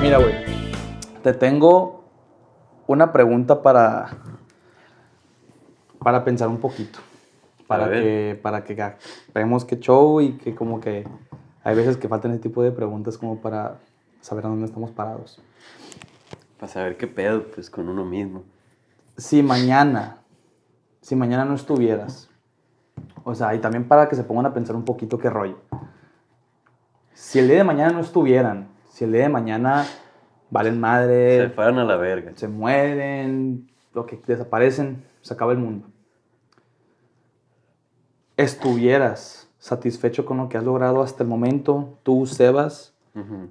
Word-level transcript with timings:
Mira, 0.00 0.18
güey, 0.18 0.32
te 1.24 1.34
tengo 1.34 2.04
una 2.86 3.12
pregunta 3.12 3.62
para, 3.62 4.16
para 5.98 6.24
pensar 6.24 6.46
un 6.48 6.58
poquito. 6.58 7.00
Para 7.66 7.90
que, 7.90 8.38
para 8.40 8.64
que 8.64 8.94
veamos 9.34 9.64
qué 9.64 9.78
show 9.78 10.20
y 10.20 10.38
que 10.38 10.54
como 10.54 10.80
que 10.80 11.06
hay 11.64 11.74
veces 11.74 11.96
que 11.96 12.08
faltan 12.08 12.30
ese 12.30 12.40
tipo 12.40 12.62
de 12.62 12.70
preguntas 12.70 13.18
como 13.18 13.42
para 13.42 13.80
saber 14.20 14.46
a 14.46 14.48
dónde 14.48 14.66
estamos 14.66 14.92
parados. 14.92 15.42
Para 16.58 16.72
saber 16.72 16.96
qué 16.96 17.08
pedo, 17.08 17.44
pues, 17.54 17.68
con 17.68 17.88
uno 17.88 18.04
mismo. 18.04 18.44
Si 19.16 19.42
mañana, 19.42 20.18
si 21.02 21.16
mañana 21.16 21.44
no 21.44 21.54
estuvieras, 21.54 22.27
o 23.28 23.34
sea, 23.34 23.54
y 23.54 23.58
también 23.58 23.86
para 23.86 24.08
que 24.08 24.16
se 24.16 24.24
pongan 24.24 24.46
a 24.46 24.54
pensar 24.54 24.74
un 24.74 24.86
poquito 24.86 25.18
qué 25.18 25.28
rollo. 25.28 25.58
Si 27.12 27.38
el 27.38 27.46
día 27.46 27.58
de 27.58 27.64
mañana 27.64 27.92
no 27.92 28.00
estuvieran, 28.00 28.68
si 28.88 29.04
el 29.04 29.12
día 29.12 29.22
de 29.22 29.28
mañana 29.28 29.84
valen 30.48 30.80
madre, 30.80 31.42
Se 31.42 31.50
fueran 31.50 31.78
a 31.78 31.84
la 31.84 31.96
verga. 31.96 32.32
se 32.36 32.48
mueren, 32.48 33.70
lo 33.92 34.06
que 34.06 34.18
desaparecen, 34.26 35.04
se 35.20 35.34
acaba 35.34 35.52
el 35.52 35.58
mundo. 35.58 35.88
¿Estuvieras 38.38 39.50
satisfecho 39.58 40.24
con 40.24 40.38
lo 40.38 40.48
que 40.48 40.56
has 40.56 40.64
logrado 40.64 41.02
hasta 41.02 41.22
el 41.22 41.28
momento? 41.28 41.98
Tú, 42.04 42.24
Sebas, 42.24 42.94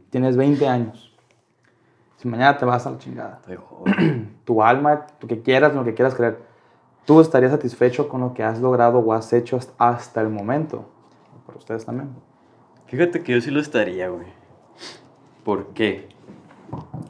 tienes 0.09 0.37
20 0.37 0.67
años. 0.67 1.13
Si 2.15 2.27
mañana 2.27 2.57
te 2.57 2.65
vas 2.65 2.87
a 2.87 2.91
la 2.91 2.97
chingada, 2.97 3.41
Estoy 3.41 3.59
tu 4.43 4.63
alma, 4.63 5.05
lo 5.21 5.27
que 5.27 5.43
quieras, 5.43 5.75
lo 5.75 5.83
que 5.83 5.93
quieras 5.93 6.15
creer, 6.15 6.39
¿tú 7.07 7.21
estarías 7.21 7.51
satisfecho 7.53 8.09
con 8.09 8.19
lo 8.19 8.33
que 8.33 8.43
has 8.43 8.59
logrado 8.59 8.99
o 8.99 9.13
has 9.13 9.31
hecho 9.31 9.57
hasta- 9.77 10.21
el 10.21 10.27
momento? 10.29 10.85
Para 11.45 11.57
ustedes 11.57 11.85
también. 11.85 12.09
Fíjate 12.87 13.23
que 13.23 13.31
yo 13.31 13.39
sí 13.41 13.49
lo 13.49 13.61
estaría, 13.61 14.09
güey. 14.09 14.27
¿Por 15.45 15.67
qué? 15.67 16.09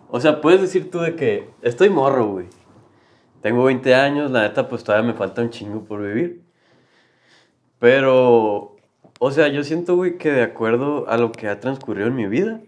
O 0.10 0.20
sea, 0.20 0.40
puedes 0.40 0.62
decir 0.62 0.92
tú 0.92 1.00
de 1.00 1.16
que 1.16 1.50
estoy 1.64 1.90
morro, 1.90 2.28
güey. 2.28 2.46
Tengo 3.42 3.64
20 3.64 3.96
años, 3.96 4.30
la 4.30 4.44
neta, 4.44 4.70
pues 4.70 4.84
todavía 4.84 5.08
me 5.12 5.18
falta 5.18 5.42
un 5.42 5.50
chingo 5.50 5.82
por 5.82 6.02
vivir. 6.04 6.44
Pero, 7.80 8.76
o 9.20 9.32
sea, 9.32 9.48
yo 9.48 9.64
siento, 9.64 9.96
güey, 9.96 10.18
que 10.20 10.32
de 10.32 10.44
acuerdo 10.44 11.10
a 11.10 11.18
lo 11.18 11.32
que 11.32 11.48
ha 11.48 11.60
transcurrido 11.60 12.08
en 12.08 12.16
mi 12.16 12.28
vida, 12.28 12.62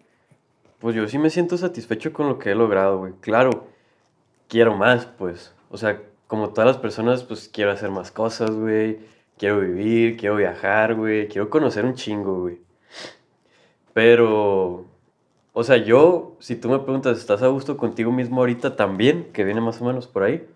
pues 0.79 0.95
yo 0.95 1.07
sí 1.07 1.19
me 1.19 1.29
siento 1.29 1.57
satisfecho 1.57 2.11
con 2.11 2.27
lo 2.27 2.39
que 2.39 2.51
he 2.51 2.55
logrado, 2.55 2.97
güey. 2.97 3.13
Claro, 3.21 3.67
quiero 4.47 4.75
más, 4.75 5.05
pues. 5.05 5.53
O 5.69 5.77
sea, 5.77 6.01
como 6.29 6.49
todas 6.49 6.67
las 6.67 6.77
personas, 6.77 7.23
pues 7.23 7.49
quiero 7.51 7.71
hacer 7.71 7.89
más 7.89 8.11
cosas, 8.11 8.51
güey. 8.51 8.99
Quiero 9.39 9.61
vivir, 9.61 10.15
quiero 10.15 10.35
viajar, 10.35 10.93
güey. 10.93 11.27
Quiero 11.27 11.49
conocer 11.49 11.85
un 11.85 11.95
chingo, 11.95 12.41
güey. 12.41 12.61
Pero, 13.93 14.85
o 15.53 15.63
sea, 15.63 15.77
yo, 15.77 16.37
si 16.39 16.55
tú 16.55 16.69
me 16.69 16.77
preguntas, 16.77 17.17
¿estás 17.17 17.41
a 17.41 17.47
gusto 17.47 17.77
contigo 17.77 18.11
mismo 18.11 18.41
ahorita 18.41 18.75
también? 18.75 19.31
Que 19.33 19.43
viene 19.43 19.59
más 19.59 19.81
o 19.81 19.85
menos 19.85 20.05
por 20.05 20.21
ahí. 20.21 20.47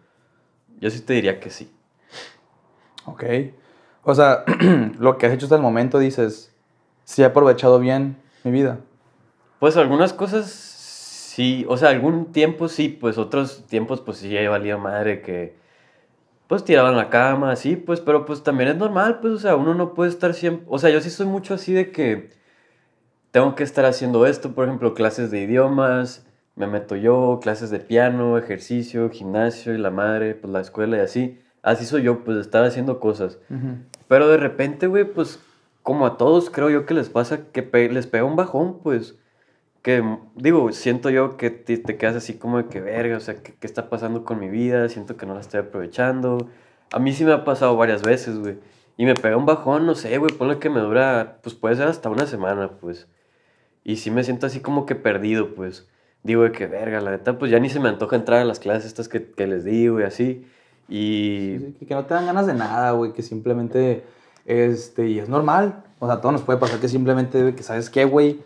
Yo 0.79 0.91
sí 0.91 1.01
te 1.01 1.13
diría 1.13 1.39
que 1.39 1.49
sí. 1.49 1.71
Ok. 3.05 3.23
O 4.03 4.13
sea, 4.13 4.45
lo 4.99 5.17
que 5.17 5.25
has 5.25 5.33
hecho 5.33 5.47
hasta 5.47 5.55
el 5.55 5.63
momento 5.63 5.97
dices, 5.97 6.53
sí 7.03 7.23
he 7.23 7.25
aprovechado 7.25 7.79
bien 7.79 8.15
mi 8.43 8.51
vida. 8.51 8.77
Pues 9.57 9.75
algunas 9.75 10.13
cosas 10.13 10.51
sí, 10.51 11.65
o 11.67 11.77
sea, 11.77 11.89
algún 11.89 12.31
tiempo 12.31 12.67
sí, 12.67 12.89
pues 12.89 13.17
otros 13.17 13.65
tiempos 13.65 14.01
pues 14.01 14.19
sí 14.19 14.37
he 14.37 14.47
valido 14.47 14.77
madre 14.77 15.23
que 15.23 15.62
pues 16.47 16.63
tiraban 16.63 16.95
la 16.97 17.09
cama, 17.09 17.51
así, 17.51 17.75
pues, 17.75 17.99
pero 18.01 18.25
pues 18.25 18.43
también 18.43 18.69
es 18.69 18.75
normal, 18.77 19.19
pues, 19.21 19.33
o 19.33 19.39
sea, 19.39 19.55
uno 19.55 19.73
no 19.73 19.93
puede 19.93 20.09
estar 20.09 20.33
siempre, 20.33 20.65
o 20.69 20.77
sea, 20.79 20.89
yo 20.89 20.99
sí 21.01 21.09
soy 21.09 21.25
mucho 21.25 21.53
así 21.53 21.73
de 21.73 21.91
que 21.91 22.29
tengo 23.31 23.55
que 23.55 23.63
estar 23.63 23.85
haciendo 23.85 24.25
esto, 24.25 24.53
por 24.53 24.65
ejemplo, 24.65 24.93
clases 24.93 25.31
de 25.31 25.41
idiomas, 25.41 26.25
me 26.55 26.67
meto 26.67 26.95
yo, 26.95 27.39
clases 27.41 27.71
de 27.71 27.79
piano, 27.79 28.37
ejercicio, 28.37 29.09
gimnasio 29.09 29.73
y 29.73 29.79
la 29.79 29.89
madre, 29.89 30.35
pues 30.35 30.53
la 30.53 30.61
escuela 30.61 30.97
y 30.97 30.99
así. 30.99 31.39
Así 31.63 31.85
soy 31.85 32.03
yo, 32.03 32.23
pues, 32.23 32.37
estar 32.37 32.63
haciendo 32.63 32.99
cosas. 32.99 33.39
Pero 34.07 34.27
de 34.27 34.37
repente, 34.37 34.85
güey, 34.87 35.05
pues 35.05 35.39
como 35.81 36.05
a 36.05 36.17
todos 36.17 36.49
creo 36.51 36.69
yo 36.69 36.85
que 36.85 36.93
les 36.93 37.09
pasa 37.09 37.47
que 37.51 37.63
pe- 37.63 37.89
les 37.89 38.05
pega 38.05 38.23
un 38.25 38.35
bajón, 38.35 38.79
pues. 38.83 39.15
Que 39.83 40.03
digo, 40.35 40.71
siento 40.71 41.09
yo 41.11 41.37
que 41.37 41.51
te, 41.51 41.77
te 41.77 41.97
quedas 41.97 42.15
así 42.15 42.35
como 42.35 42.57
de 42.57 42.65
que 42.67 42.81
verga, 42.81 43.17
o 43.17 43.19
sea, 43.19 43.35
¿qué, 43.43 43.53
qué 43.53 43.67
está 43.67 43.89
pasando 43.89 44.25
con 44.25 44.39
mi 44.39 44.49
vida? 44.49 44.89
Siento 44.89 45.17
que 45.17 45.25
no 45.27 45.35
la 45.35 45.41
estoy 45.41 45.59
aprovechando. 45.59 46.49
A 46.91 46.99
mí 46.99 47.13
sí 47.13 47.25
me 47.25 47.33
ha 47.33 47.43
pasado 47.43 47.75
varias 47.77 48.01
veces, 48.01 48.39
güey. 48.39 48.57
Y 48.97 49.05
me 49.05 49.15
pega 49.15 49.37
un 49.37 49.45
bajón, 49.45 49.85
no 49.85 49.95
sé, 49.95 50.17
güey, 50.17 50.33
ponle 50.33 50.59
que 50.59 50.69
me 50.69 50.79
dura, 50.79 51.39
pues 51.43 51.55
puede 51.55 51.75
ser 51.75 51.87
hasta 51.87 52.09
una 52.09 52.25
semana, 52.27 52.71
pues. 52.79 53.07
Y 53.83 53.97
sí 53.97 54.11
me 54.11 54.23
siento 54.23 54.45
así 54.47 54.61
como 54.61 54.85
que 54.85 54.95
perdido, 54.95 55.55
pues. 55.55 55.87
Digo 56.23 56.43
de 56.43 56.51
que 56.53 56.67
verga, 56.67 57.01
la 57.01 57.11
neta, 57.11 57.37
pues 57.37 57.51
ya 57.51 57.59
ni 57.59 57.69
se 57.69 57.79
me 57.79 57.89
antoja 57.89 58.15
entrar 58.15 58.41
a 58.41 58.45
las 58.45 58.59
clases 58.59 58.85
estas 58.85 59.09
que, 59.09 59.31
que 59.31 59.47
les 59.47 59.65
digo 59.65 59.99
y 59.99 60.03
así. 60.03 60.47
Y 60.87 61.57
Sí, 61.79 61.85
que 61.85 61.95
no 61.95 62.05
te 62.05 62.13
dan 62.13 62.25
ganas 62.25 62.47
de 62.47 62.53
nada, 62.53 62.91
güey, 62.91 63.13
que 63.13 63.21
simplemente, 63.21 64.03
este, 64.45 65.07
y 65.07 65.19
es 65.19 65.29
normal, 65.29 65.83
o 65.99 66.05
sea, 66.07 66.15
a 66.15 66.21
todos 66.21 66.33
nos 66.33 66.43
puede 66.43 66.59
pasar 66.59 66.79
que 66.79 66.87
simplemente, 66.87 67.55
que 67.55 67.63
sabes 67.63 67.89
qué, 67.89 68.05
güey, 68.05 68.41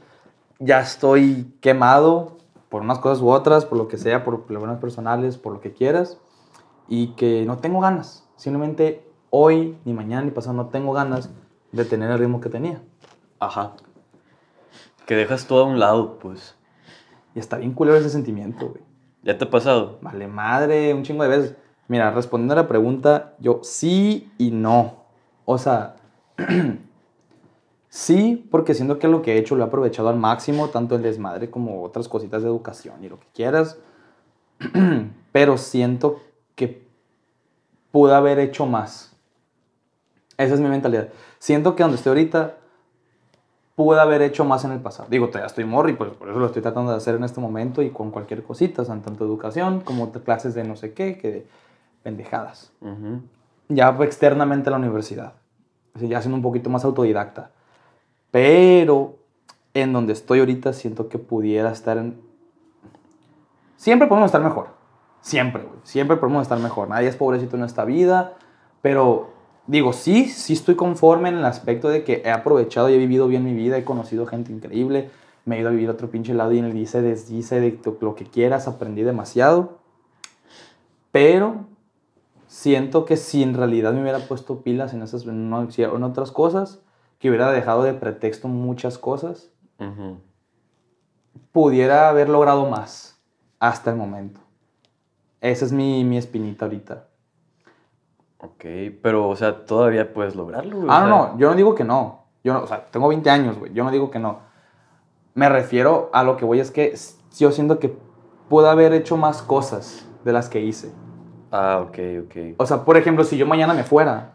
ya 0.59 0.79
estoy 0.79 1.53
quemado 1.61 2.37
por 2.69 2.81
unas 2.81 2.99
cosas 2.99 3.21
u 3.21 3.29
otras, 3.29 3.65
por 3.65 3.77
lo 3.77 3.87
que 3.87 3.97
sea, 3.97 4.23
por 4.23 4.45
problemas 4.45 4.79
personales, 4.79 5.37
por 5.37 5.53
lo 5.53 5.61
que 5.61 5.73
quieras, 5.73 6.19
y 6.87 7.09
que 7.15 7.45
no 7.45 7.57
tengo 7.57 7.79
ganas, 7.79 8.27
simplemente 8.35 9.07
hoy, 9.29 9.77
ni 9.85 9.93
mañana, 9.93 10.23
ni 10.23 10.31
pasado, 10.31 10.55
no 10.55 10.67
tengo 10.67 10.93
ganas 10.93 11.29
de 11.71 11.85
tener 11.85 12.11
el 12.11 12.19
ritmo 12.19 12.41
que 12.41 12.49
tenía. 12.49 12.81
Ajá. 13.39 13.73
Que 15.05 15.15
dejas 15.15 15.47
todo 15.47 15.63
a 15.63 15.67
un 15.67 15.79
lado, 15.79 16.17
pues. 16.19 16.55
Y 17.35 17.39
está 17.39 17.57
bien 17.57 17.73
culero 17.73 17.97
ese 17.97 18.09
sentimiento, 18.09 18.69
güey. 18.69 18.81
¿Ya 19.23 19.37
te 19.37 19.45
ha 19.45 19.49
pasado? 19.49 19.99
Vale 20.01 20.27
madre, 20.27 20.93
un 20.93 21.03
chingo 21.03 21.23
de 21.23 21.29
veces. 21.29 21.55
Mira, 21.87 22.11
respondiendo 22.11 22.53
a 22.53 22.57
la 22.57 22.67
pregunta, 22.67 23.35
yo 23.39 23.59
sí 23.63 24.31
y 24.37 24.51
no. 24.51 25.05
O 25.45 25.57
sea, 25.57 25.95
sí, 27.97 28.47
porque 28.51 28.75
siento 28.75 28.99
que 28.99 29.07
lo 29.07 29.21
que 29.21 29.33
he 29.33 29.37
hecho 29.37 29.55
lo 29.55 29.63
he 29.63 29.67
aprovechado 29.67 30.09
al 30.09 30.17
máximo, 30.17 30.69
tanto 30.69 30.95
el 30.95 31.01
desmadre 31.01 31.49
como 31.49 31.83
otras 31.83 32.07
cositas 32.07 32.43
de 32.43 32.47
educación 32.47 33.03
y 33.03 33.09
lo 33.09 33.19
que 33.19 33.27
quieras. 33.33 33.77
Pero 35.31 35.57
siento 35.57 36.19
que 36.55 36.87
pude 37.91 38.13
haber 38.13 38.39
hecho 38.39 38.65
más. 38.65 39.15
Esa 40.37 40.53
es 40.53 40.59
mi 40.59 40.69
mentalidad. 40.69 41.09
Siento 41.39 41.75
que 41.75 41.83
donde 41.83 41.97
estoy 41.97 42.11
ahorita 42.11 42.57
pude 43.75 43.99
haber 43.99 44.21
hecho 44.21 44.45
más 44.45 44.63
en 44.65 44.71
el 44.71 44.79
pasado. 44.79 45.09
Digo, 45.09 45.27
todavía 45.27 45.47
estoy 45.47 45.65
morri, 45.65 45.93
pues 45.93 46.11
por 46.11 46.29
eso 46.29 46.39
lo 46.39 46.47
estoy 46.47 46.61
tratando 46.61 46.91
de 46.91 46.97
hacer 46.97 47.15
en 47.15 47.23
este 47.23 47.39
momento 47.39 47.81
y 47.81 47.89
con 47.89 48.11
cualquier 48.11 48.43
cosita, 48.43 48.83
o 48.83 48.85
sea, 48.85 48.95
tanto 49.01 49.25
educación 49.25 49.81
como 49.81 50.11
clases 50.11 50.53
de 50.53 50.63
no 50.63 50.75
sé 50.75 50.93
qué, 50.93 51.17
que 51.17 51.31
de 51.31 51.47
pendejadas. 52.03 52.71
Ujú. 52.81 53.21
Ya 53.69 53.89
externamente 54.01 54.69
a 54.69 54.71
la 54.71 54.77
universidad. 54.77 55.33
Así, 55.93 56.07
ya 56.07 56.21
siendo 56.21 56.37
un 56.37 56.43
poquito 56.43 56.69
más 56.69 56.85
autodidacta. 56.85 57.51
Pero 58.37 59.17
en 59.73 59.93
donde 59.93 60.13
estoy 60.13 60.37
ahorita 60.37 60.71
siento 60.71 61.09
que 61.09 61.17
pudiera 61.17 61.71
estar 61.71 61.97
en... 61.97 62.21
Siempre 63.77 64.07
podemos 64.07 64.27
estar 64.27 64.43
mejor. 64.43 64.67
Siempre, 65.21 65.63
güey. 65.63 65.79
Siempre 65.81 66.17
podemos 66.17 66.43
estar 66.43 66.59
mejor. 66.59 66.87
Nadie 66.87 67.07
es 67.07 67.15
pobrecito 67.15 67.55
en 67.55 67.63
esta 67.63 67.83
vida. 67.83 68.35
Pero 68.83 69.31
digo, 69.65 69.91
sí, 69.91 70.25
sí 70.25 70.53
estoy 70.53 70.75
conforme 70.75 71.29
en 71.29 71.37
el 71.37 71.45
aspecto 71.45 71.89
de 71.89 72.03
que 72.03 72.21
he 72.25 72.29
aprovechado 72.29 72.91
y 72.91 72.93
he 72.93 72.99
vivido 72.99 73.27
bien 73.27 73.43
mi 73.43 73.55
vida. 73.55 73.75
He 73.75 73.83
conocido 73.83 74.27
gente 74.27 74.51
increíble. 74.51 75.09
Me 75.45 75.57
he 75.57 75.61
ido 75.61 75.69
a 75.69 75.71
vivir 75.71 75.89
a 75.89 75.93
otro 75.93 76.11
pinche 76.11 76.35
lado 76.35 76.51
y 76.51 76.59
en 76.59 76.65
el 76.65 76.73
dice, 76.73 77.01
desdice 77.01 77.59
de 77.59 77.79
lo 78.01 78.13
que 78.13 78.25
quieras. 78.25 78.67
Aprendí 78.67 79.01
demasiado. 79.01 79.79
Pero 81.11 81.65
siento 82.45 83.03
que 83.03 83.17
si 83.17 83.41
en 83.41 83.55
realidad 83.55 83.93
me 83.93 84.03
hubiera 84.03 84.19
puesto 84.19 84.61
pilas 84.61 84.93
en, 84.93 85.01
esas, 85.01 85.25
en 85.25 85.51
otras 86.03 86.31
cosas, 86.31 86.81
que 87.19 87.29
hubiera 87.29 87.51
dejado 87.51 87.83
de 87.83 87.93
pretexto 87.93 88.47
muchas 88.47 88.97
cosas, 88.97 89.51
Ujú. 89.79 90.19
pudiera 91.51 92.09
haber 92.09 92.29
logrado 92.29 92.69
más 92.69 93.19
hasta 93.59 93.91
el 93.91 93.97
momento. 93.97 94.39
Esa 95.41 95.65
es 95.65 95.71
mi, 95.71 96.03
mi 96.03 96.17
espinita 96.17 96.65
ahorita. 96.65 97.07
Ok, 98.39 98.65
pero, 99.01 99.27
o 99.29 99.35
sea, 99.35 99.65
todavía 99.65 100.13
puedes 100.13 100.35
lograrlo, 100.35 100.85
Ah, 100.89 101.05
no, 101.07 101.23
sea, 101.23 101.33
no, 101.33 101.39
yo 101.39 101.49
no 101.49 101.55
digo 101.55 101.73
que 101.75 101.83
no. 101.83 102.25
Yo 102.43 102.53
no, 102.53 102.61
o 102.63 102.67
sea, 102.67 102.85
tengo 102.85 103.07
20 103.07 103.29
años, 103.29 103.57
güey. 103.57 103.73
Yo 103.73 103.83
no 103.83 103.91
digo 103.91 104.11
que 104.11 104.19
no. 104.19 104.39
Me 105.33 105.49
refiero 105.49 106.09
a 106.13 106.23
lo 106.23 106.37
que 106.37 106.45
voy 106.45 106.59
es 106.59 106.71
que 106.71 106.95
yo 107.37 107.51
siento 107.51 107.79
que 107.79 107.97
pude 108.49 108.69
haber 108.69 108.93
hecho 108.93 109.17
más 109.17 109.41
cosas 109.41 110.07
de 110.23 110.33
las 110.33 110.49
que 110.49 110.61
hice. 110.61 110.91
Ah, 111.51 111.83
ok, 111.85 111.97
ok. 112.25 112.35
O 112.57 112.65
sea, 112.65 112.85
por 112.85 112.97
ejemplo, 112.97 113.23
si 113.23 113.37
yo 113.37 113.45
mañana 113.45 113.73
me 113.73 113.83
fuera, 113.83 114.33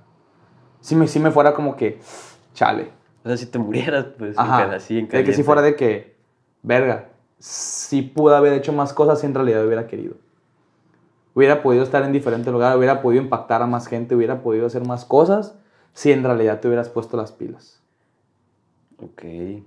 si 0.81 0.95
me, 0.97 1.06
si 1.06 1.21
me 1.21 1.31
fuera 1.31 1.55
como 1.55 1.77
que, 1.77 2.01
chale, 2.55 2.91
O 3.25 3.29
sea, 3.29 3.37
si 3.37 3.47
te 3.47 3.59
murieras, 3.59 4.07
pues, 4.19 4.37
en 4.37 4.43
Ajá. 4.43 4.69
ca- 4.71 4.77
así 4.77 4.99
en 4.99 5.09
de 5.09 5.25
que 5.25 5.33
si 5.33 5.43
fuera 5.43 5.63
de 5.63 5.77
que, 5.77 6.17
verga, 6.63 7.09
si 7.39 8.03
pude 8.03 8.35
haber 8.37 8.53
hecho 8.53 8.73
más 8.73 8.93
cosas 8.93 9.21
si 9.21 9.27
en 9.27 9.35
realidad 9.35 9.67
hubiera 9.67 9.87
querido. 9.87 10.17
Hubiera 11.35 11.63
podido 11.63 11.83
estar 11.83 12.03
en 12.03 12.13
diferente 12.13 12.51
lugar, 12.51 12.77
hubiera 12.77 13.01
podido 13.01 13.23
impactar 13.23 13.63
a 13.63 13.67
más 13.67 13.87
gente, 13.87 14.15
hubiera 14.15 14.43
podido 14.43 14.67
hacer 14.67 14.87
más 14.87 15.05
cosas 15.05 15.57
si 15.95 16.13
en 16.13 16.25
realidad 16.25 16.61
te 16.61 16.69
hubieras 16.69 16.89
puesto 16.89 17.17
las 17.17 17.33
pilas. 17.33 17.83
Ok. 18.99 19.25
Y, 19.25 19.65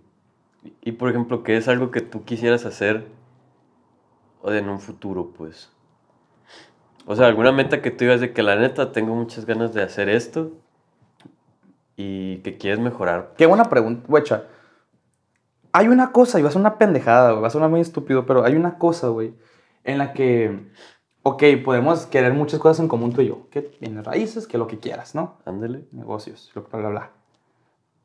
y, 0.82 0.92
por 0.94 1.10
ejemplo, 1.10 1.44
¿qué 1.44 1.58
es 1.58 1.68
algo 1.68 1.92
que 1.92 2.02
tú 2.02 2.24
quisieras 2.24 2.66
hacer 2.66 3.08
o 4.42 4.52
en 4.52 4.70
un 4.70 4.80
futuro, 4.80 5.32
pues? 5.36 5.72
O 7.08 7.16
sea, 7.16 7.28
alguna 7.28 7.52
meta 7.52 7.82
que 7.82 7.92
tú 7.92 8.06
digas 8.06 8.22
de 8.22 8.34
que 8.34 8.44
la 8.44 8.56
neta 8.56 8.92
tengo 8.92 9.16
muchas 9.16 9.46
ganas 9.46 9.74
de 9.74 9.84
hacer 9.84 10.10
esto 10.10 10.52
y 11.96 12.38
que 12.38 12.58
quieres 12.58 12.80
mejorar. 12.80 13.34
Qué 13.38 13.46
buena 13.46 13.66
pregunta, 13.66 14.06
wecha. 14.08 14.44
Hay 15.72 15.88
una 15.88 16.12
cosa, 16.12 16.40
y 16.40 16.44
va 16.44 16.50
a 16.50 16.52
ser 16.52 16.62
una 16.62 16.78
pendejada, 16.78 17.34
va 17.34 17.48
a 17.48 17.50
sonar 17.52 17.70
muy 17.70 17.82
estúpido, 17.82 18.26
pero 18.26 18.44
hay 18.46 18.56
una 18.56 18.78
cosa, 18.78 19.10
güey, 19.10 19.34
en 19.84 19.98
la 19.98 20.14
que, 20.14 20.70
ok, 21.24 21.44
podemos 21.64 22.06
querer 22.06 22.34
muchas 22.34 22.60
cosas 22.60 22.80
en 22.80 22.88
común 22.88 23.12
tú 23.14 23.22
y 23.22 23.28
yo, 23.28 23.50
que 23.50 23.62
tienes 23.62 24.06
raíces, 24.06 24.48
que 24.48 24.58
lo 24.58 24.68
que 24.68 24.80
quieras, 24.80 25.16
¿no? 25.16 25.38
Ándale. 25.46 25.86
Negocios, 25.92 26.52
lo 26.56 26.64
que 26.64 26.70
bla, 26.70 26.80
bla, 26.80 26.90
bla. 26.90 27.12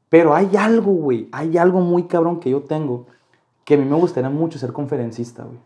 Pero 0.09 0.35
hay 0.35 0.57
algo, 0.57 0.93
güey, 0.93 1.29
hay 1.31 1.57
algo 1.57 1.81
muy 1.81 2.09
cabrón 2.09 2.41
que 2.41 2.51
yo 2.51 2.63
tengo, 2.63 3.07
que 3.65 3.75
a 3.75 3.77
mí 3.79 3.85
me 3.85 3.95
gustaría 3.97 4.31
mucho 4.31 4.59
ser 4.59 4.73
conferencista, 4.73 5.45
güey. 5.45 5.59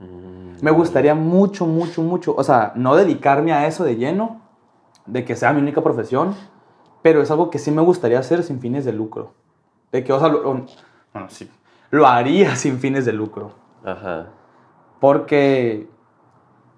Mm, 0.00 0.62
Me 0.62 0.70
gustaría 0.70 1.14
mucho, 1.14 1.64
mucho, 1.66 2.02
mucho, 2.02 2.34
o 2.36 2.44
sea, 2.44 2.72
no 2.76 2.96
dedicarme 2.96 3.52
a 3.52 3.66
eso 3.66 3.84
de 3.84 3.96
lleno, 3.96 4.42
de 5.06 5.24
que 5.24 5.36
sea 5.36 5.54
mi 5.54 5.62
única 5.62 5.82
profesión, 5.82 6.34
pero 7.02 7.22
es 7.22 7.30
algo 7.30 7.50
que 7.50 7.58
sí 7.58 7.70
me 7.70 7.82
gustaría 7.82 8.18
hacer 8.18 8.42
sin 8.42 8.60
fines 8.60 8.84
de 8.84 8.92
lucro. 8.92 9.32
De 9.92 10.04
que, 10.04 10.12
o 10.12 10.18
sea, 10.20 10.28
lo, 10.28 10.42
bueno, 10.42 10.66
sí, 11.28 11.50
lo 11.90 12.06
haría 12.06 12.54
sin 12.56 12.78
fines 12.78 13.04
de 13.04 13.12
lucro. 13.12 13.52
Ajá. 13.84 14.28
Porque 15.00 15.88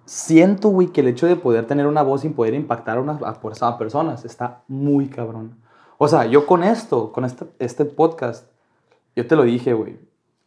siento, 0.05 0.69
güey, 0.69 0.89
que 0.89 1.01
el 1.01 1.09
hecho 1.09 1.27
de 1.27 1.37
poder 1.37 1.67
tener 1.67 1.87
una 1.87 2.03
voz 2.03 2.25
y 2.25 2.29
poder 2.29 2.55
impactar 2.55 2.99
a, 2.99 3.01
unas, 3.01 3.23
a, 3.23 3.41
por- 3.41 3.53
a 3.61 3.79
personas 3.79 4.25
está 4.25 4.63
muy 4.69 5.09
cabrón. 5.09 5.57
O 5.99 6.09
sea, 6.09 6.25
yo 6.27 6.47
con 6.47 6.65
esto, 6.65 7.13
con 7.13 7.25
este, 7.25 7.47
este 7.59 7.85
podcast, 7.85 8.49
yo 9.15 9.27
te 9.27 9.37
lo 9.37 9.43
dije, 9.45 9.73
güey. 9.73 9.99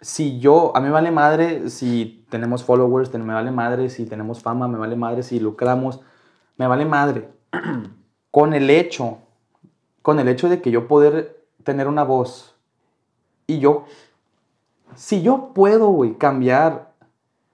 Si 0.01 0.39
yo, 0.39 0.75
a 0.75 0.81
mí 0.81 0.87
me 0.87 0.91
vale 0.91 1.09
madre 1.11 1.69
si 1.69 2.25
tenemos 2.29 2.63
followers, 2.63 3.13
me 3.13 3.33
vale 3.33 3.51
madre 3.51 3.89
si 3.89 4.05
tenemos 4.05 4.41
fama, 4.41 4.67
me 4.67 4.77
vale 4.77 4.95
madre 4.95 5.23
si 5.23 5.39
lucramos, 5.39 6.01
me 6.57 6.67
vale 6.67 6.85
madre. 6.85 7.29
con 8.31 8.53
el 8.53 8.69
hecho, 8.69 9.19
con 10.05 10.19
el 10.19 10.27
hecho 10.27 10.49
de 10.49 10.61
que 10.61 10.69
yo 10.69 10.87
poder 10.87 11.43
tener 11.63 11.87
una 11.87 12.03
voz 12.03 12.53
y 13.47 13.57
yo, 13.57 13.85
si 14.93 15.23
yo 15.23 15.49
puedo, 15.55 15.87
güey, 15.87 16.13
cambiar, 16.13 16.91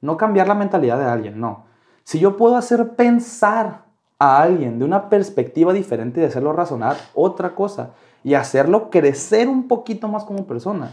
no 0.01 0.17
cambiar 0.17 0.49
la 0.49 0.53
mentalidad 0.53 0.99
de 0.99 1.05
alguien, 1.05 1.39
no. 1.39 1.63
Si 2.03 2.19
yo 2.19 2.35
puedo 2.35 2.57
hacer 2.57 2.97
pensar 2.97 3.85
a 4.19 4.41
alguien 4.41 4.79
de 4.79 4.83
una 4.83 5.07
perspectiva 5.07 5.71
diferente 5.71 6.19
y 6.19 6.25
hacerlo 6.25 6.51
razonar 6.51 6.97
otra 7.13 7.55
cosa 7.55 7.91
y 8.21 8.33
hacerlo 8.33 8.89
crecer 8.89 9.47
un 9.47 9.69
poquito 9.69 10.09
más 10.09 10.25
como 10.25 10.45
persona, 10.45 10.91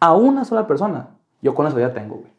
a 0.00 0.12
una 0.12 0.44
sola 0.44 0.66
persona, 0.66 1.16
yo 1.40 1.54
con 1.54 1.66
eso 1.66 1.78
ya 1.78 1.94
tengo, 1.94 2.16
güey. 2.16 2.30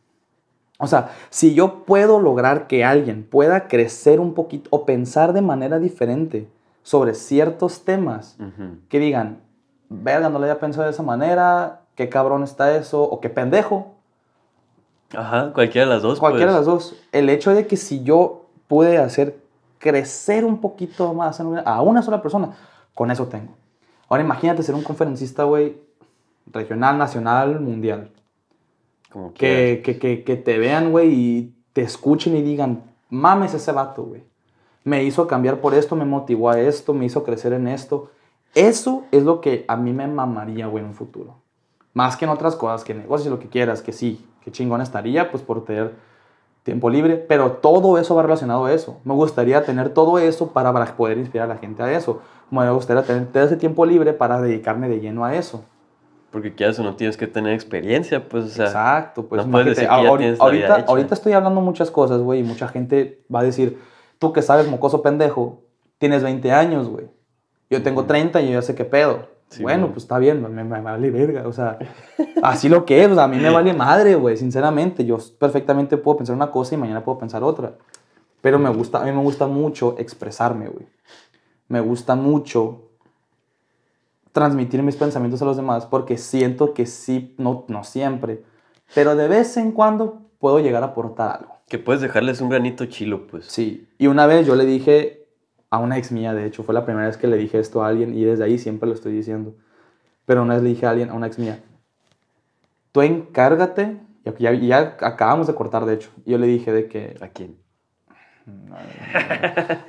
O 0.77 0.86
sea, 0.86 1.09
si 1.31 1.56
yo 1.56 1.83
puedo 1.83 2.19
lograr 2.19 2.68
que 2.68 2.86
alguien 2.86 3.27
pueda 3.27 3.68
crecer 3.68 4.19
un 4.19 4.36
poquito 4.36 4.69
o 4.69 4.86
pensar 4.86 5.33
de 5.33 5.42
manera 5.42 5.80
diferente 5.80 6.47
sobre 6.86 7.16
ciertos 7.16 7.84
temas, 7.84 8.38
que 8.90 9.00
digan, 9.00 9.40
verga, 9.90 10.30
no 10.30 10.38
le 10.38 10.46
había 10.46 10.60
pensado 10.60 10.86
de 10.86 10.92
esa 10.92 11.02
manera, 11.02 11.82
qué 11.96 12.10
cabrón 12.10 12.44
está 12.44 12.78
eso, 12.78 13.02
o 13.02 13.20
qué 13.20 13.30
pendejo, 13.32 13.96
Ajá, 15.12 15.52
cualquiera 15.52 15.88
de 15.88 15.94
las 15.96 16.04
dos. 16.04 16.20
cualquiera 16.20 16.52
de 16.52 16.58
pues. 16.60 16.68
las 16.68 16.74
dos. 16.92 16.96
El 17.12 17.30
hecho 17.32 17.56
de 17.56 17.66
que 17.66 17.76
si 17.76 18.04
yo 18.04 18.46
pude 18.68 19.00
hacer 19.00 19.36
crecer 19.80 20.46
un 20.46 20.62
poquito 20.62 21.12
más 21.16 21.40
a 21.40 21.82
una 21.82 22.04
sola 22.04 22.22
persona, 22.22 22.56
con 22.94 23.10
eso 23.10 23.26
tengo. 23.26 23.56
Ahora 24.08 24.24
imagínate 24.24 24.62
ser 24.62 24.76
un 24.76 24.84
conferencista, 24.84 25.44
güey, 25.44 25.78
regional, 26.46 27.00
nacional, 27.00 27.60
mundial. 27.62 28.12
Como. 29.12 29.34
Que, 29.34 29.81
que, 29.84 29.98
que, 29.98 30.24
que 30.24 30.36
te 30.36 30.60
vean, 30.60 30.92
güey, 30.92 31.12
y 31.12 31.56
te 31.74 31.81
escuchen 31.81 32.36
y 32.38 32.44
digan, 32.44 32.84
mames 33.10 33.56
ese 33.56 33.72
vato, 33.72 34.04
güey. 34.04 34.24
Me 34.86 35.04
hizo 35.04 35.28
cambiar 35.28 35.58
por 35.60 35.74
esto, 35.74 35.96
me 35.98 36.06
motivó 36.06 36.50
a 36.52 36.60
esto, 36.60 36.94
me 36.94 37.06
hizo 37.06 37.24
crecer 37.24 37.52
en 37.54 37.68
esto. 37.68 38.12
Eso 38.54 39.04
es 39.12 39.24
lo 39.24 39.42
que 39.42 39.66
a 39.68 39.76
mí 39.76 39.92
me 39.92 40.08
mamaría, 40.08 40.68
güey, 40.68 40.84
en 40.84 40.90
un 40.92 40.96
futuro. 40.96 41.36
Más 41.94 42.16
que 42.16 42.24
en 42.26 42.32
otras 42.32 42.56
cosas, 42.56 42.84
que 42.86 42.94
negocios, 42.94 43.30
lo 43.32 43.40
que 43.40 43.50
quieras, 43.50 43.82
que 43.82 43.92
sí, 43.92 44.26
que 44.44 44.52
chingón 44.52 44.82
estaría, 44.82 45.32
pues 45.32 45.44
por 45.44 45.66
tener 45.66 45.94
tiempo 46.64 46.90
libre. 46.90 47.16
Pero 47.18 47.54
todo 47.54 47.98
eso 47.98 48.16
va 48.16 48.22
relacionado 48.22 48.66
a 48.66 48.74
eso. 48.74 49.00
Me 49.04 49.14
gustaría 49.14 49.64
tener 49.66 49.90
todo 49.90 50.20
eso 50.20 50.52
para, 50.52 50.72
para 50.72 50.86
poder 50.96 51.18
inspirar 51.18 51.50
a 51.50 51.56
la 51.56 51.60
gente 51.60 51.81
a 51.84 51.92
eso. 51.92 52.22
Me 52.52 52.70
gustaría 52.72 53.04
tener 53.04 53.26
todo 53.28 53.44
ese 53.44 53.58
tiempo 53.58 53.86
libre 53.86 54.14
para 54.14 54.40
dedicarme 54.40 54.88
de 54.88 55.00
lleno 55.00 55.26
a 55.26 55.36
eso. 55.36 55.66
Porque 56.31 56.54
quieras 56.54 56.78
o 56.80 56.84
no 56.84 56.96
tienes 56.96 57.18
que 57.18 57.28
tener 57.28 57.54
experiencia, 57.54 58.28
pues, 58.30 58.46
o 58.46 58.50
sea. 58.50 58.66
Exacto, 58.68 59.26
pues 59.26 59.46
no 59.46 59.52
puedes 59.52 59.70
decir 59.70 59.90
que 59.90 59.96
ya 60.04 60.10
ahor- 60.10 60.18
tienes 60.20 60.38
la 60.38 60.46
vida 60.50 60.66
ahorita, 60.68 60.80
hecha. 60.80 60.92
ahorita 60.92 61.14
estoy 61.16 61.34
hablando 61.34 61.62
muchas 61.62 61.90
cosas, 61.90 62.20
güey, 62.22 62.42
y 62.42 62.44
mucha 62.44 62.68
gente 62.68 63.22
va 63.34 63.40
a 63.40 63.44
decir, 63.44 63.80
tú 64.20 64.34
que 64.34 64.42
sabes, 64.42 64.68
mocoso 64.68 65.02
pendejo, 65.02 65.62
tienes 65.98 66.24
20 66.24 66.52
años, 66.52 66.90
güey. 66.90 67.08
Yo 67.70 67.82
tengo 67.84 68.02
Ujú. 68.02 68.08
30 68.08 68.42
y 68.42 68.48
yo 68.48 68.54
ya 68.54 68.62
sé 68.62 68.76
qué 68.76 68.86
pedo. 68.86 69.28
Sí, 69.50 69.64
bueno, 69.64 69.84
güey. 69.84 69.94
pues 69.94 70.04
está 70.04 70.18
bien, 70.18 70.42
me, 70.42 70.64
me 70.64 70.82
vale 70.82 71.12
verga, 71.12 71.48
o 71.48 71.54
sea, 71.54 71.78
así 72.42 72.68
lo 72.68 72.86
que 72.86 73.04
es, 73.04 73.12
o 73.12 73.16
sea, 73.16 73.26
a 73.26 73.28
mí 73.28 73.38
me 73.38 73.50
vale 73.52 73.74
madre, 73.74 74.16
güey, 74.16 74.38
sinceramente. 74.38 75.06
Yo 75.06 75.18
perfectamente 75.40 75.98
puedo 75.98 76.18
pensar 76.18 76.36
una 76.36 76.52
cosa 76.52 76.76
y 76.76 76.78
mañana 76.78 77.04
puedo 77.04 77.20
pensar 77.20 77.44
otra. 77.44 77.74
Pero 78.42 78.60
me 78.60 78.70
gusta, 78.70 79.02
a 79.02 79.06
mí 79.06 79.12
me 79.12 79.22
gusta 79.22 79.48
mucho 79.48 79.96
expresarme, 79.98 80.68
güey. 80.68 80.88
Me 81.68 81.80
gusta 81.80 82.16
mucho 82.16 82.82
transmitir 84.32 84.84
mis 84.84 84.96
pensamientos 84.98 85.42
a 85.42 85.46
los 85.46 85.56
demás 85.58 85.86
porque 85.86 86.18
siento 86.18 86.74
que 86.74 86.86
sí, 86.86 87.34
no, 87.38 87.66
no 87.70 87.84
siempre, 87.84 88.44
pero 88.94 89.16
de 89.16 89.28
vez 89.28 89.56
en 89.58 89.72
cuando 89.72 90.22
puedo 90.40 90.60
llegar 90.60 90.84
a 90.84 90.88
aportar 90.88 91.40
algo. 91.40 91.55
Que 91.68 91.80
puedes 91.80 92.02
dejarles 92.02 92.42
un 92.42 92.50
granito 92.50 92.86
chilo, 92.86 93.28
pues. 93.28 93.46
Sí, 93.46 93.88
y 93.98 94.08
una 94.08 94.28
vez 94.28 94.46
yo 94.46 94.56
le 94.56 94.66
dije 94.66 95.26
a 95.70 95.80
una 95.80 95.98
ex 95.98 96.12
mía, 96.12 96.34
de 96.34 96.46
hecho, 96.46 96.64
fue 96.64 96.74
la 96.74 96.86
primera 96.86 97.08
vez 97.08 97.18
que 97.18 97.28
le 97.28 97.38
dije 97.38 97.60
esto 97.60 97.84
a 97.84 97.88
alguien 97.88 98.14
y 98.14 98.24
desde 98.24 98.44
ahí 98.44 98.58
siempre 98.58 98.88
lo 98.88 98.94
estoy 98.94 99.14
diciendo. 99.14 99.56
Pero 100.26 100.44
una 100.44 100.56
vez 100.56 100.64
le 100.64 100.70
dije 100.70 100.86
a 100.86 100.92
alguien, 100.92 101.10
a 101.10 101.14
una 101.14 101.28
ex 101.28 101.40
mía, 101.40 101.64
tú 102.92 103.02
encárgate, 103.02 103.98
y 104.24 104.44
ya, 104.44 104.54
ya 104.54 104.98
acabamos 105.02 105.48
de 105.48 105.56
cortar, 105.56 105.86
de 105.86 105.96
hecho, 105.96 106.10
y 106.26 106.32
yo 106.32 106.38
le 106.38 106.48
dije 106.48 106.72
de 106.72 106.88
que, 106.88 107.18
¿A 107.22 107.28
quién? 107.28 107.58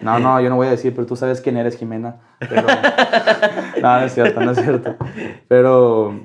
no, 0.00 0.18
no, 0.18 0.40
yo 0.40 0.48
no 0.48 0.56
voy 0.56 0.66
a 0.66 0.70
decir, 0.70 0.94
pero 0.94 1.06
tú 1.06 1.14
sabes 1.16 1.40
quién 1.40 1.56
eres, 1.56 1.76
Jimena. 1.76 2.20
Pero, 2.38 2.66
no, 3.82 4.00
no 4.00 4.06
es 4.06 4.14
cierto, 4.14 4.40
no 4.40 4.52
es 4.52 4.58
cierto. 4.58 4.96
Pero, 5.48 6.18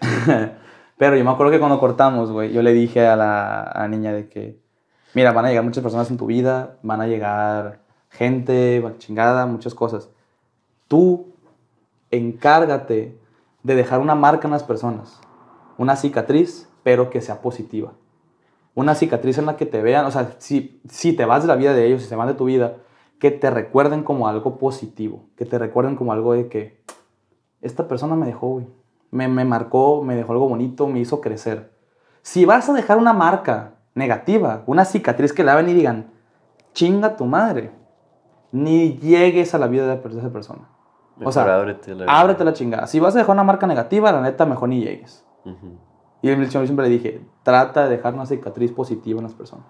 pero 0.96 1.16
yo 1.16 1.24
me 1.24 1.30
acuerdo 1.30 1.52
que 1.52 1.58
cuando 1.58 1.78
cortamos, 1.78 2.30
güey, 2.30 2.52
yo 2.52 2.62
le 2.62 2.72
dije 2.72 3.06
a 3.06 3.16
la, 3.16 3.62
a 3.62 3.82
la 3.82 3.88
niña 3.88 4.12
de 4.12 4.28
que, 4.28 4.61
mira, 5.14 5.32
van 5.32 5.44
a 5.44 5.48
llegar 5.48 5.64
muchas 5.64 5.82
personas 5.82 6.10
en 6.10 6.16
tu 6.16 6.26
vida, 6.26 6.78
van 6.82 7.00
a 7.00 7.06
llegar 7.06 7.80
gente, 8.10 8.84
chingada, 8.98 9.46
muchas 9.46 9.74
cosas. 9.74 10.10
Tú 10.88 11.34
encárgate 12.10 13.18
de 13.62 13.74
dejar 13.74 14.00
una 14.00 14.14
marca 14.14 14.46
en 14.46 14.52
las 14.52 14.64
personas, 14.64 15.20
una 15.78 15.96
cicatriz, 15.96 16.68
pero 16.82 17.10
que 17.10 17.20
sea 17.20 17.40
positiva 17.40 17.92
una 18.74 18.94
cicatriz 18.94 19.38
en 19.38 19.46
la 19.46 19.56
que 19.56 19.66
te 19.66 19.82
vean, 19.82 20.06
o 20.06 20.10
sea, 20.10 20.34
si, 20.38 20.80
si 20.88 21.12
te 21.12 21.24
vas 21.24 21.42
de 21.42 21.48
la 21.48 21.56
vida 21.56 21.74
de 21.74 21.86
ellos, 21.86 22.02
si 22.02 22.08
se 22.08 22.16
van 22.16 22.28
de 22.28 22.34
tu 22.34 22.46
vida, 22.46 22.76
que 23.18 23.30
te 23.30 23.50
recuerden 23.50 24.02
como 24.02 24.28
algo 24.28 24.58
positivo, 24.58 25.26
que 25.36 25.44
te 25.44 25.58
recuerden 25.58 25.96
como 25.96 26.12
algo 26.12 26.32
de 26.32 26.48
que 26.48 26.82
esta 27.60 27.86
persona 27.86 28.16
me 28.16 28.26
dejó, 28.26 28.48
güey, 28.48 28.66
me, 29.10 29.28
me 29.28 29.44
marcó, 29.44 30.02
me 30.02 30.16
dejó 30.16 30.32
algo 30.32 30.48
bonito, 30.48 30.86
me 30.86 31.00
hizo 31.00 31.20
crecer. 31.20 31.70
Si 32.22 32.44
vas 32.44 32.68
a 32.68 32.72
dejar 32.72 32.98
una 32.98 33.12
marca 33.12 33.74
negativa, 33.94 34.62
una 34.66 34.84
cicatriz 34.84 35.32
que 35.32 35.44
la 35.44 35.54
ven 35.54 35.68
y 35.68 35.74
digan, 35.74 36.10
chinga 36.72 37.16
tu 37.16 37.26
madre, 37.26 37.72
ni 38.50 38.98
llegues 38.98 39.54
a 39.54 39.58
la 39.58 39.66
vida 39.66 39.86
de 39.86 40.18
esa 40.18 40.30
persona. 40.30 40.68
O 41.24 41.30
sea, 41.30 41.42
ábrete 41.54 41.94
la 41.94 42.20
Ábrete 42.20 42.44
la 42.44 42.52
chingada. 42.52 42.86
Si 42.86 42.98
vas 42.98 43.14
a 43.14 43.18
dejar 43.18 43.34
una 43.34 43.44
marca 43.44 43.66
negativa, 43.66 44.10
la 44.12 44.20
neta, 44.20 44.46
mejor 44.46 44.68
ni 44.68 44.80
llegues. 44.80 45.24
Y 46.22 46.28
el 46.28 46.50
señor 46.50 46.66
siempre 46.66 46.88
le 46.88 46.92
dije, 46.92 47.20
trata 47.42 47.84
de 47.84 47.96
dejar 47.96 48.14
una 48.14 48.26
cicatriz 48.26 48.72
positiva 48.72 49.18
en 49.18 49.24
las 49.24 49.34
personas. 49.34 49.66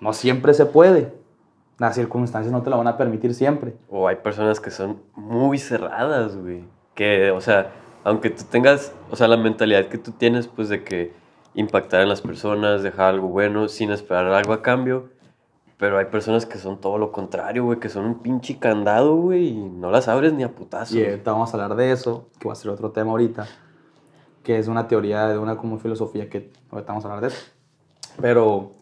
No 0.00 0.12
siempre 0.12 0.54
se 0.54 0.66
puede. 0.66 1.14
Las 1.78 1.94
circunstancias 1.94 2.52
no 2.52 2.62
te 2.62 2.70
lo 2.70 2.78
van 2.78 2.88
a 2.88 2.96
permitir 2.96 3.34
siempre. 3.34 3.76
O 3.88 4.06
hay 4.06 4.16
personas 4.16 4.60
que 4.60 4.70
son 4.70 5.02
muy 5.14 5.58
cerradas, 5.58 6.36
güey. 6.36 6.64
Que, 6.94 7.30
o 7.30 7.40
sea, 7.40 7.72
aunque 8.04 8.30
tú 8.30 8.44
tengas, 8.44 8.92
o 9.10 9.16
sea, 9.16 9.28
la 9.28 9.36
mentalidad 9.36 9.86
que 9.86 9.98
tú 9.98 10.12
tienes, 10.12 10.46
pues 10.46 10.68
de 10.68 10.84
que 10.84 11.12
impactar 11.54 12.02
en 12.02 12.08
las 12.08 12.20
personas, 12.20 12.82
dejar 12.82 13.14
algo 13.14 13.28
bueno 13.28 13.68
sin 13.68 13.90
esperar 13.90 14.26
algo 14.32 14.52
a 14.52 14.62
cambio. 14.62 15.08
Pero 15.78 15.96
hay 15.98 16.06
personas 16.06 16.44
que 16.44 16.58
son 16.58 16.78
todo 16.78 16.98
lo 16.98 17.10
contrario, 17.10 17.64
güey, 17.64 17.80
que 17.80 17.88
son 17.88 18.04
un 18.04 18.20
pinche 18.20 18.58
candado, 18.58 19.16
güey, 19.16 19.48
y 19.48 19.54
no 19.54 19.90
las 19.90 20.08
abres 20.08 20.34
ni 20.34 20.42
a 20.42 20.54
putazos. 20.54 20.94
Y 20.94 21.02
ahorita 21.04 21.32
vamos 21.32 21.54
a 21.54 21.56
hablar 21.56 21.74
de 21.74 21.90
eso, 21.90 22.28
que 22.38 22.48
va 22.48 22.52
a 22.52 22.56
ser 22.56 22.70
otro 22.70 22.90
tema 22.90 23.12
ahorita, 23.12 23.46
que 24.42 24.58
es 24.58 24.68
una 24.68 24.88
teoría 24.88 25.26
de 25.28 25.38
una 25.38 25.56
como 25.56 25.78
filosofía 25.78 26.28
que 26.28 26.52
ahorita 26.70 26.92
vamos 26.92 27.04
a 27.06 27.08
hablar 27.08 27.22
de 27.22 27.28
eso. 27.28 27.46
Pero 28.20 28.72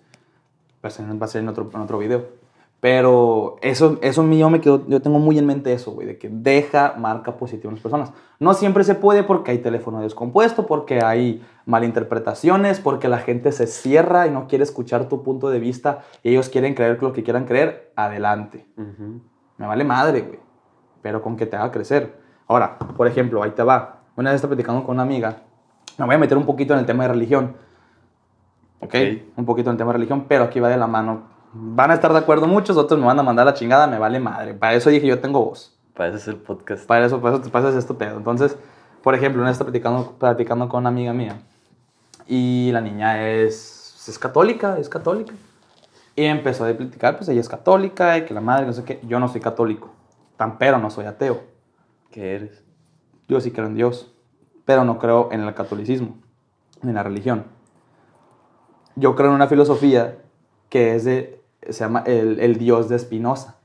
va 0.84 0.88
a 0.88 0.90
ser, 0.90 1.40
en, 1.40 1.48
otro, 1.48 1.70
en 1.72 1.80
otro 1.80 1.98
video. 1.98 2.26
Pero 2.80 3.56
eso, 3.60 3.98
eso 4.02 4.22
mío 4.22 4.50
me 4.50 4.60
quedó, 4.60 4.86
yo 4.86 5.02
tengo 5.02 5.18
muy 5.18 5.36
en 5.36 5.46
mente 5.46 5.72
eso, 5.72 5.90
güey, 5.90 6.06
de 6.06 6.16
que 6.16 6.28
deja 6.28 6.94
marca 6.96 7.36
positiva 7.36 7.70
en 7.70 7.74
las 7.74 7.82
personas. 7.82 8.12
No 8.38 8.54
siempre 8.54 8.84
se 8.84 8.94
puede 8.94 9.24
porque 9.24 9.50
hay 9.50 9.58
teléfono 9.58 10.00
descompuesto, 10.00 10.66
porque 10.66 11.02
hay 11.02 11.44
malinterpretaciones, 11.66 12.78
porque 12.78 13.08
la 13.08 13.18
gente 13.18 13.50
se 13.50 13.66
cierra 13.66 14.28
y 14.28 14.30
no 14.30 14.46
quiere 14.46 14.62
escuchar 14.62 15.08
tu 15.08 15.24
punto 15.24 15.50
de 15.50 15.58
vista 15.58 16.04
y 16.22 16.30
ellos 16.30 16.48
quieren 16.48 16.74
creer 16.74 17.02
lo 17.02 17.12
que 17.12 17.24
quieran 17.24 17.46
creer, 17.46 17.92
adelante. 17.96 18.64
Me 19.56 19.66
vale 19.66 19.82
madre, 19.82 20.20
güey. 20.20 20.38
Pero 21.02 21.20
con 21.20 21.36
que 21.36 21.46
te 21.46 21.56
haga 21.56 21.72
crecer. 21.72 22.16
Ahora, 22.46 22.78
por 22.78 23.08
ejemplo, 23.08 23.42
ahí 23.42 23.50
te 23.50 23.64
va. 23.64 24.02
Una 24.14 24.30
vez 24.30 24.36
estaba 24.36 24.50
platicando 24.50 24.84
con 24.84 24.94
una 24.94 25.02
amiga. 25.02 25.42
Me 25.98 26.06
voy 26.06 26.14
a 26.14 26.18
meter 26.18 26.38
un 26.38 26.46
poquito 26.46 26.74
en 26.74 26.80
el 26.80 26.86
tema 26.86 27.04
de 27.04 27.08
religión. 27.08 27.56
¿Ok? 28.80 28.94
Ok. 28.94 29.22
Un 29.36 29.44
poquito 29.44 29.70
en 29.70 29.74
el 29.74 29.78
tema 29.78 29.90
de 29.90 29.98
religión, 29.98 30.26
pero 30.28 30.44
aquí 30.44 30.60
va 30.60 30.68
de 30.68 30.76
la 30.76 30.86
mano. 30.86 31.37
Van 31.52 31.90
a 31.90 31.94
estar 31.94 32.12
de 32.12 32.18
acuerdo 32.18 32.46
muchos, 32.46 32.76
otros 32.76 33.00
me 33.00 33.06
van 33.06 33.18
a 33.18 33.22
mandar 33.22 33.46
la 33.46 33.54
chingada, 33.54 33.86
me 33.86 33.98
vale 33.98 34.20
madre. 34.20 34.54
Para 34.54 34.74
eso 34.74 34.90
dije, 34.90 35.06
yo 35.06 35.20
tengo 35.20 35.44
voz. 35.44 35.76
Para 35.94 36.10
eso 36.10 36.18
es 36.18 36.28
el 36.28 36.36
podcast. 36.36 36.86
Para 36.86 37.06
eso, 37.06 37.20
para 37.20 37.36
eso 37.36 37.44
te 37.44 37.50
pasas 37.50 37.74
esto 37.74 37.96
pedo. 37.96 38.16
Entonces, 38.18 38.56
por 39.02 39.14
ejemplo, 39.14 39.40
una 39.40 39.50
vez 39.50 39.58
platicando, 39.58 40.12
platicando 40.18 40.68
con 40.68 40.80
una 40.80 40.90
amiga 40.90 41.12
mía. 41.12 41.40
Y 42.26 42.70
la 42.72 42.80
niña 42.80 43.26
es, 43.26 44.04
es 44.06 44.18
católica, 44.18 44.78
es 44.78 44.88
católica. 44.88 45.32
Y 46.14 46.24
empezó 46.24 46.66
a 46.66 46.72
platicar, 46.72 47.16
pues 47.16 47.28
ella 47.28 47.40
es 47.40 47.48
católica 47.48 48.18
y 48.18 48.24
que 48.24 48.34
la 48.34 48.40
madre, 48.40 48.66
no 48.66 48.72
sé 48.72 48.84
qué. 48.84 49.00
Yo 49.04 49.18
no 49.20 49.28
soy 49.28 49.40
católico, 49.40 49.90
tan 50.36 50.58
pero 50.58 50.78
no 50.78 50.90
soy 50.90 51.06
ateo. 51.06 51.42
¿Qué 52.10 52.34
eres? 52.34 52.64
Yo 53.28 53.40
sí 53.40 53.50
creo 53.50 53.66
en 53.66 53.74
Dios, 53.74 54.10
pero 54.64 54.84
no 54.84 54.98
creo 54.98 55.28
en 55.32 55.42
el 55.42 55.54
catolicismo, 55.54 56.16
en 56.82 56.94
la 56.94 57.02
religión. 57.02 57.44
Yo 58.96 59.14
creo 59.14 59.28
en 59.28 59.36
una 59.36 59.46
filosofía 59.46 60.18
que 60.68 60.94
es 60.94 61.04
de, 61.04 61.37
se 61.62 61.72
llama 61.84 62.02
el, 62.06 62.40
el 62.40 62.56
Dios 62.58 62.88
de 62.88 62.98
Spinoza. 62.98 63.56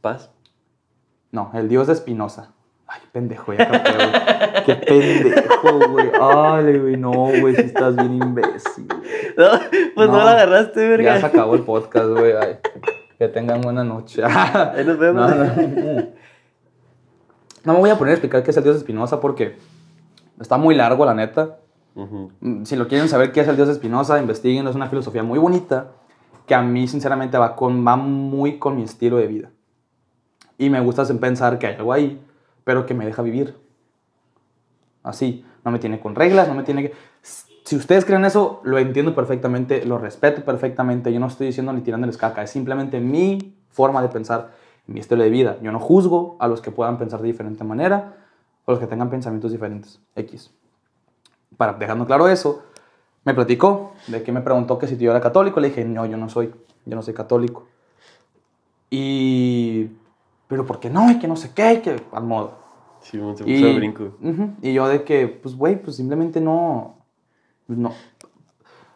Paz. 0.00 0.30
No, 1.30 1.50
el 1.54 1.68
Dios 1.68 1.86
de 1.86 1.94
Spinoza. 1.94 2.52
Ay, 2.86 3.00
pendejo, 3.10 3.54
ya 3.54 3.70
capté, 3.70 3.92
güey. 3.94 4.64
Qué 4.66 4.74
pendejo, 4.76 5.88
güey. 5.90 6.10
Ay, 6.20 6.78
güey, 6.78 6.96
no, 6.98 7.10
güey, 7.12 7.54
si 7.54 7.62
estás 7.62 7.96
bien 7.96 8.14
imbécil. 8.14 8.86
No, 9.38 9.46
pues 9.94 10.08
no, 10.10 10.18
No, 10.18 10.24
la 10.24 10.32
agarraste, 10.32 10.86
verga. 10.88 11.14
Ya 11.14 11.20
se 11.20 11.26
acabó 11.26 11.54
el 11.54 11.62
podcast, 11.62 12.08
güey. 12.08 12.32
Ay, 12.32 12.58
que 13.18 13.28
tengan 13.28 13.62
buena 13.62 13.82
noche. 13.82 14.22
Ahí 14.24 14.84
nos 14.84 14.98
vemos. 14.98 15.30
No, 15.30 15.34
no. 15.34 16.06
No 17.64 17.72
me 17.74 17.78
voy 17.78 17.90
a 17.90 17.96
poner 17.96 18.10
a 18.12 18.14
explicar 18.14 18.42
qué 18.42 18.50
es 18.50 18.56
el 18.56 18.64
Dios 18.64 18.74
de 18.76 18.80
Spinoza 18.82 19.20
porque 19.20 19.56
está 20.40 20.58
muy 20.58 20.74
largo, 20.74 21.06
la 21.06 21.14
neta. 21.14 21.58
Mm, 21.94 22.64
Si 22.64 22.74
lo 22.76 22.88
quieren 22.88 23.08
saber 23.08 23.32
qué 23.32 23.40
es 23.40 23.48
el 23.48 23.56
Dios 23.56 23.68
de 23.68 23.74
Spinoza, 23.74 24.18
investiguen. 24.18 24.66
Es 24.66 24.74
una 24.74 24.88
filosofía 24.88 25.22
muy 25.22 25.38
bonita 25.38 25.92
que 26.46 26.54
a 26.54 26.62
mí, 26.62 26.88
sinceramente, 26.88 27.38
va, 27.38 27.56
con, 27.56 27.86
va 27.86 27.96
muy 27.96 28.58
con 28.58 28.76
mi 28.76 28.82
estilo 28.82 29.16
de 29.16 29.26
vida. 29.26 29.50
Y 30.58 30.70
me 30.70 30.80
gusta 30.80 31.04
pensar 31.18 31.58
que 31.58 31.66
hay 31.66 31.74
algo 31.76 31.92
ahí, 31.92 32.20
pero 32.64 32.86
que 32.86 32.94
me 32.94 33.06
deja 33.06 33.22
vivir. 33.22 33.56
Así. 35.02 35.44
No 35.64 35.70
me 35.70 35.78
tiene 35.78 36.00
con 36.00 36.14
reglas, 36.14 36.48
no 36.48 36.54
me 36.54 36.64
tiene 36.64 36.82
que... 36.82 36.92
Si 37.64 37.76
ustedes 37.76 38.04
creen 38.04 38.24
eso, 38.24 38.60
lo 38.64 38.78
entiendo 38.78 39.14
perfectamente, 39.14 39.84
lo 39.84 39.98
respeto 39.98 40.44
perfectamente. 40.44 41.12
Yo 41.12 41.20
no 41.20 41.28
estoy 41.28 41.46
diciendo 41.46 41.72
ni 41.72 41.80
tirándoles 41.80 42.16
caca, 42.16 42.42
es 42.42 42.50
simplemente 42.50 42.98
mi 42.98 43.56
forma 43.70 44.02
de 44.02 44.08
pensar, 44.08 44.50
mi 44.86 44.98
estilo 44.98 45.22
de 45.22 45.30
vida. 45.30 45.58
Yo 45.62 45.70
no 45.70 45.78
juzgo 45.78 46.36
a 46.40 46.48
los 46.48 46.60
que 46.60 46.72
puedan 46.72 46.98
pensar 46.98 47.20
de 47.20 47.28
diferente 47.28 47.62
manera 47.62 48.16
o 48.64 48.72
los 48.72 48.80
que 48.80 48.88
tengan 48.88 49.10
pensamientos 49.10 49.52
diferentes. 49.52 50.00
X. 50.16 50.50
Para 51.56 51.74
dejando 51.74 52.06
claro 52.06 52.28
eso, 52.28 52.64
me 53.24 53.34
platicó 53.34 53.92
de 54.08 54.22
que 54.22 54.32
me 54.32 54.40
preguntó 54.40 54.78
que 54.78 54.86
si 54.86 54.96
yo 54.96 55.10
era 55.10 55.20
católico. 55.20 55.60
Le 55.60 55.68
dije, 55.68 55.84
no, 55.84 56.06
yo 56.06 56.16
no 56.16 56.28
soy, 56.28 56.52
yo 56.84 56.96
no 56.96 57.02
soy 57.02 57.14
católico. 57.14 57.66
Y, 58.90 59.88
pero 60.48 60.66
¿por 60.66 60.80
qué 60.80 60.90
no? 60.90 61.10
Y 61.10 61.18
que 61.18 61.28
no 61.28 61.36
sé 61.36 61.52
qué, 61.54 61.74
y 61.74 61.78
que 61.78 62.02
al 62.12 62.24
modo. 62.24 62.58
Sí, 63.00 63.18
se 63.18 63.44
puso 63.44 63.46
Y, 63.46 63.72
a 63.72 63.76
brinco. 63.76 64.10
Y 64.60 64.72
yo 64.72 64.86
de 64.88 65.02
que, 65.02 65.26
pues, 65.26 65.56
güey, 65.56 65.80
pues 65.80 65.96
simplemente 65.96 66.40
no, 66.40 66.96
pues, 67.66 67.78
no. 67.78 67.92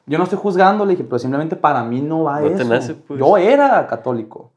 Yo 0.06 0.18
no 0.18 0.24
estoy 0.24 0.38
juzgando, 0.38 0.84
le 0.84 0.92
dije, 0.92 1.04
pero 1.04 1.18
simplemente 1.18 1.56
para 1.56 1.82
mí 1.82 2.00
no 2.00 2.24
va 2.24 2.40
No 2.40 2.48
te 2.48 2.54
eso. 2.62 2.64
nace, 2.64 2.94
pues. 2.94 3.18
Yo 3.18 3.36
era 3.36 3.86
católico. 3.86 4.52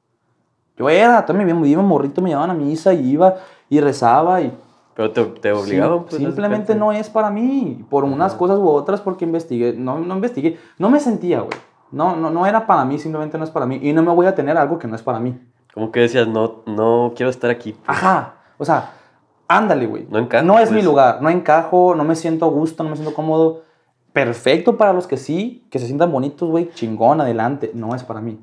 Yo 0.78 0.90
era, 0.90 1.26
también 1.26 1.60
me 1.60 1.68
iba 1.68 1.82
morrito, 1.82 2.22
me 2.22 2.30
llevaban 2.30 2.52
a 2.52 2.54
misa 2.54 2.94
y 2.94 3.10
iba 3.10 3.36
y 3.70 3.82
rezaba 3.82 4.42
y 4.42 4.56
Pero 5.00 5.12
te, 5.12 5.24
te 5.24 5.54
obligaban, 5.54 6.00
Sim- 6.00 6.06
pues. 6.10 6.16
simplemente 6.22 6.76
no 6.76 6.92
es 6.92 7.10
para 7.10 7.30
mí, 7.30 7.86
por 7.90 8.04
unas 8.04 8.34
cosas 8.34 8.60
u 8.60 8.68
otras, 8.68 9.00
porque 9.00 9.24
investigué, 9.24 9.72
no, 9.72 9.98
no 9.98 10.16
investigué, 10.16 10.60
no 10.78 10.90
me 10.90 11.00
sentía, 11.00 11.40
güey. 11.40 11.58
No, 11.90 12.18
no, 12.18 12.30
no 12.30 12.46
era 12.46 12.68
para 12.68 12.84
mí, 12.84 13.00
simplemente 13.00 13.38
no 13.38 13.46
es 13.46 13.50
para 13.50 13.66
mí. 13.66 13.80
Y 13.82 13.94
no 13.94 14.04
me 14.04 14.12
voy 14.12 14.26
a 14.26 14.36
tener 14.36 14.58
algo 14.58 14.78
que 14.78 14.90
no 14.90 14.98
es 14.98 15.02
para 15.02 15.22
mí. 15.22 15.40
Como 15.74 15.94
que 15.94 16.02
decías, 16.02 16.28
no, 16.28 16.64
no 16.66 17.14
quiero 17.16 17.30
estar 17.30 17.50
aquí. 17.50 17.72
pues. 17.72 17.98
Ajá. 17.98 18.34
O 18.58 18.66
sea, 18.66 18.92
ándale, 19.48 19.88
güey. 19.88 20.06
No 20.10 20.20
encajo, 20.20 20.46
No 20.46 20.60
es 20.60 20.70
mi 20.70 20.80
pues. 20.80 20.86
lugar, 20.86 21.22
no 21.22 21.30
encajo, 21.30 21.96
no 21.96 22.04
me 22.04 22.18
siento 22.18 22.44
a 22.46 22.50
gusto, 22.50 22.84
no 22.84 22.90
me 22.90 22.98
siento 22.98 23.14
cómodo. 23.16 23.62
Perfecto 24.12 24.76
para 24.76 24.92
los 24.92 25.08
que 25.08 25.16
sí, 25.16 25.66
que 25.72 25.80
se 25.80 25.86
sientan 25.86 26.12
bonitos, 26.12 26.50
güey, 26.50 26.70
chingón, 26.74 27.22
adelante. 27.22 27.72
No 27.74 27.96
es 27.96 28.04
para 28.04 28.20
mí. 28.20 28.38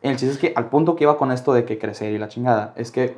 El 0.00 0.16
chiste 0.16 0.32
es 0.34 0.38
que 0.38 0.52
al 0.56 0.68
punto 0.68 0.96
que 0.96 1.04
iba 1.04 1.16
con 1.16 1.30
esto 1.30 1.52
de 1.52 1.64
que 1.64 1.78
crecer 1.78 2.12
y 2.12 2.18
la 2.18 2.26
chingada, 2.26 2.72
es 2.74 2.90
que 2.90 3.16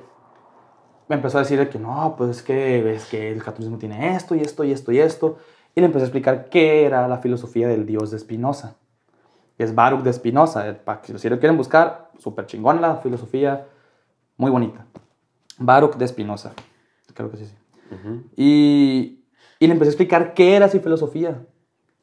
me 1.08 1.16
empezó 1.16 1.38
a 1.38 1.42
decir 1.42 1.58
de 1.58 1.68
que 1.68 1.78
no, 1.78 2.14
pues 2.16 2.30
es 2.30 2.42
que, 2.42 2.94
es 2.94 3.04
que 3.06 3.30
el 3.30 3.42
catolicismo 3.42 3.78
tiene 3.78 4.14
esto 4.16 4.34
y 4.34 4.40
esto 4.40 4.64
y 4.64 4.72
esto 4.72 4.92
y 4.92 4.98
esto. 5.00 5.38
Y 5.74 5.80
le 5.80 5.86
empecé 5.86 6.04
a 6.04 6.06
explicar 6.06 6.48
qué 6.48 6.84
era 6.84 7.06
la 7.08 7.18
filosofía 7.18 7.68
del 7.68 7.84
dios 7.84 8.10
de 8.10 8.18
Spinoza. 8.18 8.76
Es 9.58 9.74
Baruch 9.74 10.02
de 10.02 10.12
Spinoza. 10.12 10.68
eh, 10.68 10.74
Para 10.74 11.00
que 11.00 11.18
si 11.18 11.28
lo 11.28 11.38
quieren 11.38 11.56
buscar, 11.56 12.10
súper 12.18 12.46
chingón 12.46 12.80
la 12.80 12.96
filosofía, 12.96 13.66
muy 14.36 14.50
bonita. 14.50 14.86
Baruch 15.58 15.96
de 15.96 16.08
Spinoza. 16.08 16.52
Creo 17.12 17.30
que 17.30 17.36
sí, 17.36 17.46
sí. 17.46 17.54
Ujú. 17.94 18.22
Y, 18.36 19.24
y 19.58 19.66
le 19.66 19.72
empecé 19.72 19.90
a 19.90 19.92
explicar 19.92 20.34
qué 20.34 20.56
era 20.56 20.68
su 20.68 20.80
filosofía, 20.80 21.42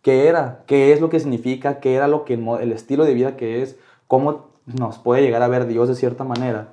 qué 0.01 0.27
era, 0.27 0.63
qué 0.67 0.93
es 0.93 1.01
lo 1.01 1.09
que 1.09 1.19
significa, 1.19 1.79
qué 1.79 1.95
era 1.95 2.07
lo 2.07 2.23
que 2.23 2.35
el 2.35 2.71
estilo 2.71 3.03
de 3.03 3.13
vida 3.13 3.35
que 3.35 3.61
es, 3.61 3.77
cómo 4.07 4.51
nos 4.65 4.99
puede 4.99 5.21
llegar 5.21 5.41
a 5.41 5.47
ver 5.47 5.65
Dios 5.67 5.89
de 5.89 5.95
cierta 5.95 6.23
manera. 6.23 6.69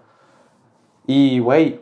Y, 1.07 1.41
güey, 1.41 1.81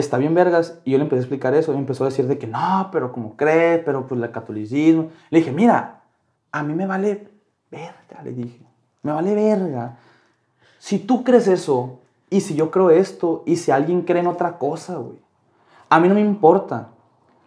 está 0.00 0.18
bien 0.18 0.34
vergas. 0.34 0.80
Y 0.84 0.92
yo 0.92 0.98
le 0.98 1.04
empecé 1.04 1.20
a 1.20 1.22
explicar 1.22 1.54
eso. 1.54 1.72
Y 1.72 1.76
empezó 1.76 2.04
a 2.04 2.08
decir 2.08 2.26
de 2.26 2.38
que 2.38 2.46
no, 2.46 2.88
pero 2.92 3.12
como 3.12 3.36
cree, 3.36 3.78
pero 3.78 4.06
pues 4.06 4.20
el 4.20 4.30
catolicismo. 4.30 5.08
Le 5.30 5.38
dije, 5.38 5.52
mira, 5.52 6.02
a 6.52 6.62
mí 6.62 6.74
me 6.74 6.86
vale 6.86 7.28
verga, 7.70 8.22
le 8.22 8.32
dije. 8.32 8.60
Me 9.02 9.12
vale 9.12 9.34
verga. 9.34 9.98
Si 10.78 10.98
tú 10.98 11.24
crees 11.24 11.48
eso, 11.48 12.00
y 12.30 12.40
si 12.40 12.54
yo 12.54 12.70
creo 12.70 12.90
esto, 12.90 13.42
y 13.46 13.56
si 13.56 13.70
alguien 13.70 14.02
cree 14.02 14.20
en 14.20 14.26
otra 14.26 14.58
cosa, 14.58 14.96
güey. 14.96 15.18
A 15.88 15.98
mí 16.00 16.08
no 16.08 16.14
me 16.14 16.20
importa. 16.20 16.88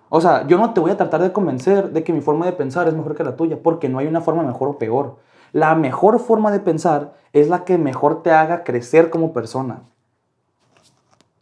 O 0.10 0.20
sea, 0.20 0.46
yo 0.48 0.58
no 0.58 0.74
te 0.74 0.82
voy 0.82 0.92
a 0.92 0.98
tratar 0.98 1.22
de 1.22 1.32
convencer 1.32 1.92
de 1.92 2.04
que 2.04 2.12
mi 2.12 2.22
forma 2.22 2.46
de 2.46 2.52
pensar 2.52 2.88
es 2.88 2.94
mejor 2.94 3.16
que 3.16 3.24
la 3.24 3.36
tuya, 3.36 3.62
porque 3.62 3.88
no 3.88 4.00
hay 4.00 4.08
una 4.08 4.22
forma 4.22 4.44
mejor 4.44 4.70
o 4.70 4.78
peor. 4.78 5.18
La 5.54 5.76
mejor 5.76 6.20
forma 6.20 6.52
de 6.52 6.60
pensar 6.60 7.14
es 7.34 7.48
la 7.48 7.64
que 7.64 7.78
mejor 7.78 8.24
te 8.24 8.32
haga 8.32 8.64
crecer 8.64 9.10
como 9.10 9.34
persona. 9.34 9.84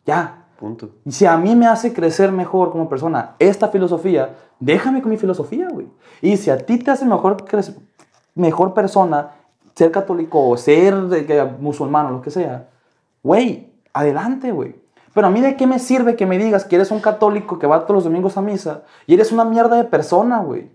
Ya. 0.06 0.46
Punto. 0.60 0.90
Y 1.06 1.14
si 1.14 1.26
a 1.26 1.38
mí 1.38 1.56
me 1.56 1.68
hace 1.68 1.94
crecer 1.94 2.34
mejor 2.34 2.72
como 2.72 2.90
persona 2.90 3.36
esta 3.40 3.70
filosofía, 3.70 4.36
déjame 4.60 5.02
con 5.02 5.10
mi 5.10 5.16
filosofía, 5.16 5.70
güey. 5.72 5.88
Y 6.22 6.36
si 6.36 6.50
a 6.50 6.58
ti 6.58 6.78
te 6.78 6.92
hace 6.92 7.06
mejor, 7.06 7.46
mejor 8.36 8.74
persona 8.74 9.36
ser 9.74 9.90
católico 9.90 10.50
o 10.50 10.58
ser 10.58 11.26
que, 11.26 11.42
musulmán 11.62 12.08
o 12.08 12.12
lo 12.12 12.22
que 12.22 12.30
sea, 12.30 12.68
güey, 13.24 13.72
adelante, 13.94 14.52
güey. 14.52 14.76
Pero 15.14 15.28
a 15.28 15.30
mí 15.30 15.40
de 15.40 15.56
qué 15.56 15.66
me 15.66 15.80
sirve 15.80 16.18
que 16.18 16.26
me 16.26 16.38
digas 16.38 16.66
que 16.66 16.76
eres 16.76 16.92
un 16.92 17.00
católico 17.00 17.58
que 17.58 17.66
va 17.66 17.84
todos 17.84 17.96
los 17.96 18.04
domingos 18.04 18.36
a 18.36 18.42
misa 18.42 18.84
y 19.08 19.14
eres 19.14 19.32
una 19.32 19.46
mierda 19.46 19.78
de 19.78 19.86
persona, 19.86 20.40
güey. 20.40 20.70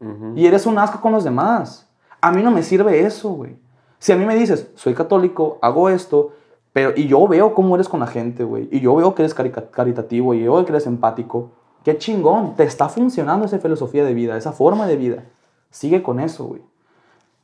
Ujú. 0.00 0.34
Y 0.36 0.46
eres 0.46 0.66
un 0.66 0.78
asco 0.78 1.00
con 1.00 1.12
los 1.12 1.24
demás. 1.24 1.88
A 2.20 2.30
mí 2.30 2.42
no 2.42 2.50
me 2.50 2.62
sirve 2.62 3.00
eso, 3.06 3.30
güey. 3.30 3.56
Si 3.98 4.12
a 4.12 4.16
mí 4.16 4.26
me 4.26 4.34
dices, 4.34 4.70
soy 4.74 4.92
católico, 4.92 5.58
hago 5.62 5.88
esto, 5.88 6.32
pero 6.72 6.92
y 6.96 7.06
yo 7.08 7.26
veo 7.26 7.54
cómo 7.54 7.74
eres 7.74 7.88
con 7.88 8.00
la 8.00 8.06
gente, 8.06 8.44
güey, 8.44 8.68
y 8.70 8.80
yo 8.80 8.94
veo 8.94 9.14
que 9.14 9.22
eres 9.22 9.34
caritativo, 9.34 10.34
y 10.34 10.44
yo 10.44 10.54
veo 10.54 10.64
que 10.64 10.72
eres 10.72 10.86
empático, 10.86 11.50
qué 11.84 11.98
chingón, 11.98 12.54
te 12.56 12.64
está 12.64 12.88
funcionando 12.88 13.46
esa 13.46 13.58
filosofía 13.58 14.04
de 14.04 14.14
vida, 14.14 14.36
esa 14.36 14.52
forma 14.52 14.86
de 14.86 14.96
vida. 14.96 15.24
Sigue 15.70 16.02
con 16.02 16.20
eso, 16.20 16.44
güey. 16.44 16.62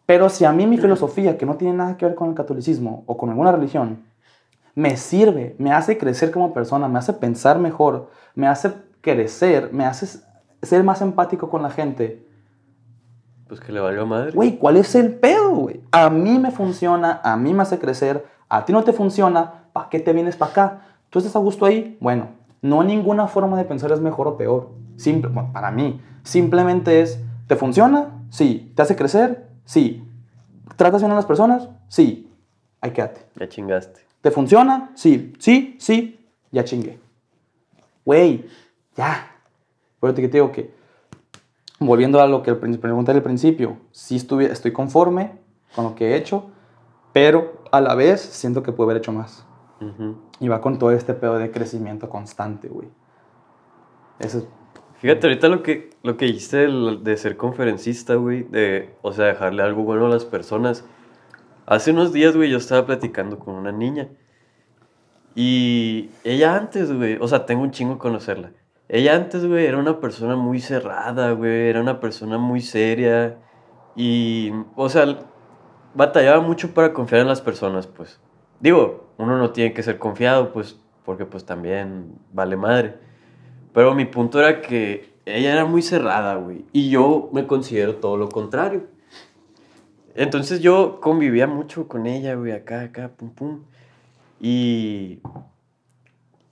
Pero 0.04 0.28
si 0.28 0.44
a 0.44 0.52
mí 0.52 0.66
mi 0.66 0.78
filosofía, 0.78 1.36
que 1.36 1.46
no 1.46 1.56
tiene 1.56 1.74
nada 1.74 1.96
que 1.96 2.06
ver 2.06 2.14
con 2.14 2.28
el 2.28 2.34
catolicismo 2.34 3.02
o 3.06 3.16
con 3.16 3.30
alguna 3.30 3.50
religión, 3.50 4.04
me 4.74 4.96
sirve, 4.96 5.56
me 5.58 5.72
hace 5.72 5.98
crecer 5.98 6.30
como 6.30 6.52
persona, 6.52 6.86
me 6.86 6.98
hace 6.98 7.12
pensar 7.12 7.58
mejor, 7.58 8.10
me 8.34 8.46
hace 8.46 8.72
crecer, 9.00 9.70
me 9.72 9.84
hace 9.84 10.20
ser 10.62 10.84
más 10.84 11.00
empático 11.00 11.48
con 11.48 11.62
la 11.62 11.70
gente, 11.70 12.24
Pues 13.48 13.60
que 13.60 13.72
le 13.72 13.80
valió 13.80 14.06
madre. 14.06 14.32
Güey, 14.32 14.58
¿cuál 14.58 14.76
es 14.76 14.94
el 14.94 15.14
pedo, 15.14 15.50
güey? 15.50 15.80
A 15.92 16.10
mí 16.10 16.38
me 16.38 16.50
funciona, 16.50 17.20
a 17.22 17.36
mí 17.36 17.54
me 17.54 17.62
hace 17.62 17.78
crecer, 17.78 18.24
a 18.48 18.64
ti 18.64 18.72
no 18.72 18.84
te 18.84 18.92
funciona, 18.92 19.64
¿para 19.72 19.88
qué 19.88 20.00
te 20.00 20.12
vienes 20.12 20.36
para 20.36 20.50
acá? 20.50 20.80
¿Tú 21.10 21.18
estás 21.18 21.36
a 21.36 21.40
gusto 21.40 21.66
ahí? 21.66 21.96
Bueno, 22.00 22.28
no 22.62 22.82
ninguna 22.82 23.26
forma 23.26 23.56
de 23.56 23.64
pensar 23.64 23.92
es 23.92 24.00
mejor 24.00 24.28
o 24.28 24.36
peor. 24.36 24.70
Simple, 24.96 25.30
bueno, 25.30 25.50
para 25.52 25.70
mí, 25.70 26.00
simplemente 26.22 27.00
es, 27.00 27.20
¿te 27.46 27.56
funciona? 27.56 28.10
Sí. 28.30 28.72
¿Te 28.74 28.82
hace 28.82 28.96
crecer? 28.96 29.48
Sí. 29.64 30.04
¿Tratas 30.76 31.00
bien 31.02 31.12
a 31.12 31.16
las 31.16 31.26
personas? 31.26 31.68
Sí. 31.88 32.30
ahí 32.80 32.90
quédate. 32.90 33.20
Ya 33.36 33.48
chingaste. 33.48 34.00
¿Te 34.20 34.30
funciona? 34.30 34.90
Sí, 34.94 35.32
sí, 35.38 35.76
sí, 35.78 36.18
ya 36.50 36.64
chingué. 36.64 36.98
Güey, 38.04 38.46
ya. 38.96 39.30
Pero 40.00 40.14
te 40.14 40.28
digo 40.28 40.52
que, 40.52 40.74
volviendo 41.78 42.20
a 42.20 42.26
lo 42.26 42.42
que 42.42 42.54
pregunté 42.54 43.12
al 43.12 43.22
principio, 43.22 43.76
sí 43.92 44.16
estuve, 44.16 44.50
estoy 44.50 44.72
conforme 44.72 45.32
con 45.74 45.84
lo 45.84 45.94
que 45.94 46.10
he 46.10 46.16
hecho, 46.16 46.50
pero 47.12 47.64
a 47.76 47.80
la 47.80 47.94
vez 47.94 48.20
siento 48.20 48.62
que 48.62 48.72
puedo 48.72 48.90
haber 48.90 49.02
hecho 49.02 49.12
más. 49.12 49.46
Ujú. 49.80 50.16
Y 50.40 50.48
va 50.48 50.60
con 50.60 50.78
todo 50.78 50.90
este 50.90 51.14
pedo 51.14 51.38
de 51.38 51.50
crecimiento 51.50 52.08
constante, 52.08 52.68
güey. 52.68 52.88
Eso 54.18 54.38
es 54.38 54.46
Fíjate, 54.98 55.26
ahorita 55.26 55.48
lo 55.48 55.62
que, 55.62 55.90
lo 56.02 56.16
que 56.16 56.24
dijiste 56.24 56.66
de, 56.66 57.16
ser 57.18 57.36
conferencista, 57.36 58.14
güey, 58.14 58.44
de, 58.44 58.94
o 59.02 59.12
sea, 59.12 59.26
dejarle 59.26 59.62
algo 59.62 59.82
bueno 59.82 60.06
a 60.06 60.08
las 60.08 60.24
personas. 60.24 60.86
Hace 61.66 61.90
unos 61.90 62.12
días, 62.12 62.34
güey, 62.34 62.50
yo 62.50 62.56
estaba 62.56 62.86
platicando 62.86 63.38
con 63.38 63.54
una 63.54 63.72
niña. 63.72 64.08
Y 65.34 66.10
ella 66.24 66.56
antes, 66.56 66.90
güey, 66.92 67.18
o 67.20 67.28
sea, 67.28 67.44
tengo 67.44 67.62
un 67.62 67.72
chingo 67.72 67.98
conocerla. 67.98 68.52
Ella 68.88 69.16
antes, 69.16 69.44
güey, 69.46 69.66
era 69.66 69.76
una 69.76 70.00
persona 70.00 70.34
muy 70.34 70.60
cerrada, 70.60 71.32
güey, 71.32 71.68
era 71.68 71.82
una 71.82 72.00
persona 72.00 72.38
muy 72.38 72.62
seria. 72.62 73.36
Y, 73.96 74.50
o 74.76 74.88
sea, 74.88 75.18
batallaba 75.96 76.40
mucho 76.40 76.72
para 76.74 76.92
confiar 76.92 77.22
en 77.22 77.28
las 77.28 77.40
personas, 77.40 77.86
pues. 77.86 78.20
Digo, 78.60 79.08
uno 79.18 79.38
no 79.38 79.50
tiene 79.50 79.72
que 79.72 79.82
ser 79.82 79.98
confiado, 79.98 80.52
pues, 80.52 80.78
porque 81.04 81.24
pues 81.24 81.44
también 81.44 82.14
vale 82.32 82.56
madre. 82.56 82.94
Pero 83.72 83.94
mi 83.94 84.04
punto 84.04 84.38
era 84.38 84.60
que 84.60 85.14
ella 85.24 85.52
era 85.52 85.64
muy 85.64 85.82
cerrada, 85.82 86.36
güey. 86.36 86.64
Y 86.72 86.90
yo 86.90 87.30
me 87.32 87.46
considero 87.46 87.96
todo 87.96 88.16
lo 88.16 88.28
contrario. 88.28 88.84
Entonces 90.14 90.60
yo 90.60 91.00
convivía 91.00 91.46
mucho 91.46 91.88
con 91.88 92.06
ella, 92.06 92.34
güey, 92.34 92.52
acá, 92.52 92.82
acá, 92.82 93.10
pum, 93.16 93.30
pum. 93.30 93.62
Y. 94.40 95.20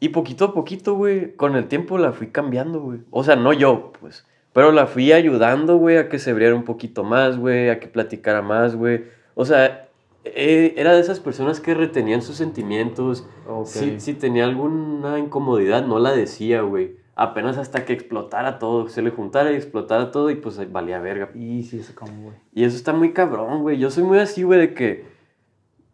Y 0.00 0.10
poquito 0.10 0.44
a 0.46 0.54
poquito, 0.54 0.94
güey, 0.94 1.34
con 1.34 1.56
el 1.56 1.66
tiempo 1.66 1.96
la 1.96 2.12
fui 2.12 2.26
cambiando, 2.26 2.80
güey. 2.80 3.00
O 3.10 3.24
sea, 3.24 3.36
no 3.36 3.54
yo, 3.54 3.92
pues. 4.00 4.26
Pero 4.52 4.70
la 4.70 4.86
fui 4.86 5.12
ayudando, 5.12 5.78
güey, 5.78 5.96
a 5.96 6.08
que 6.08 6.18
se 6.18 6.30
abriera 6.30 6.54
un 6.54 6.64
poquito 6.64 7.04
más, 7.04 7.38
güey, 7.38 7.70
a 7.70 7.80
que 7.80 7.88
platicara 7.88 8.42
más, 8.42 8.76
güey. 8.76 9.04
O 9.34 9.44
sea, 9.44 9.88
eh, 10.24 10.74
era 10.76 10.94
de 10.94 11.00
esas 11.00 11.20
personas 11.20 11.60
que 11.60 11.74
retenían 11.74 12.22
sus 12.22 12.36
sentimientos. 12.36 13.26
Si, 13.66 14.00
si 14.00 14.14
tenía 14.14 14.44
alguna 14.44 15.18
incomodidad, 15.18 15.86
no 15.86 15.98
la 15.98 16.12
decía, 16.12 16.62
güey. 16.62 16.96
Apenas 17.16 17.58
hasta 17.58 17.84
que 17.84 17.92
explotara 17.92 18.58
todo, 18.58 18.88
se 18.88 19.00
le 19.00 19.10
juntara 19.10 19.52
y 19.52 19.54
explotara 19.54 20.10
todo 20.10 20.30
y 20.30 20.34
pues 20.34 20.72
valía 20.72 20.98
verga. 20.98 21.30
Y 21.34 21.62
sí, 21.62 21.78
es 21.78 21.90
como, 21.90 22.12
güey. 22.22 22.36
Y 22.52 22.64
eso 22.64 22.76
está 22.76 22.92
muy 22.92 23.12
cabrón, 23.12 23.62
güey. 23.62 23.78
Yo 23.78 23.90
soy 23.90 24.02
muy 24.02 24.18
así, 24.18 24.42
güey, 24.42 24.58
de 24.58 24.74
que 24.74 25.04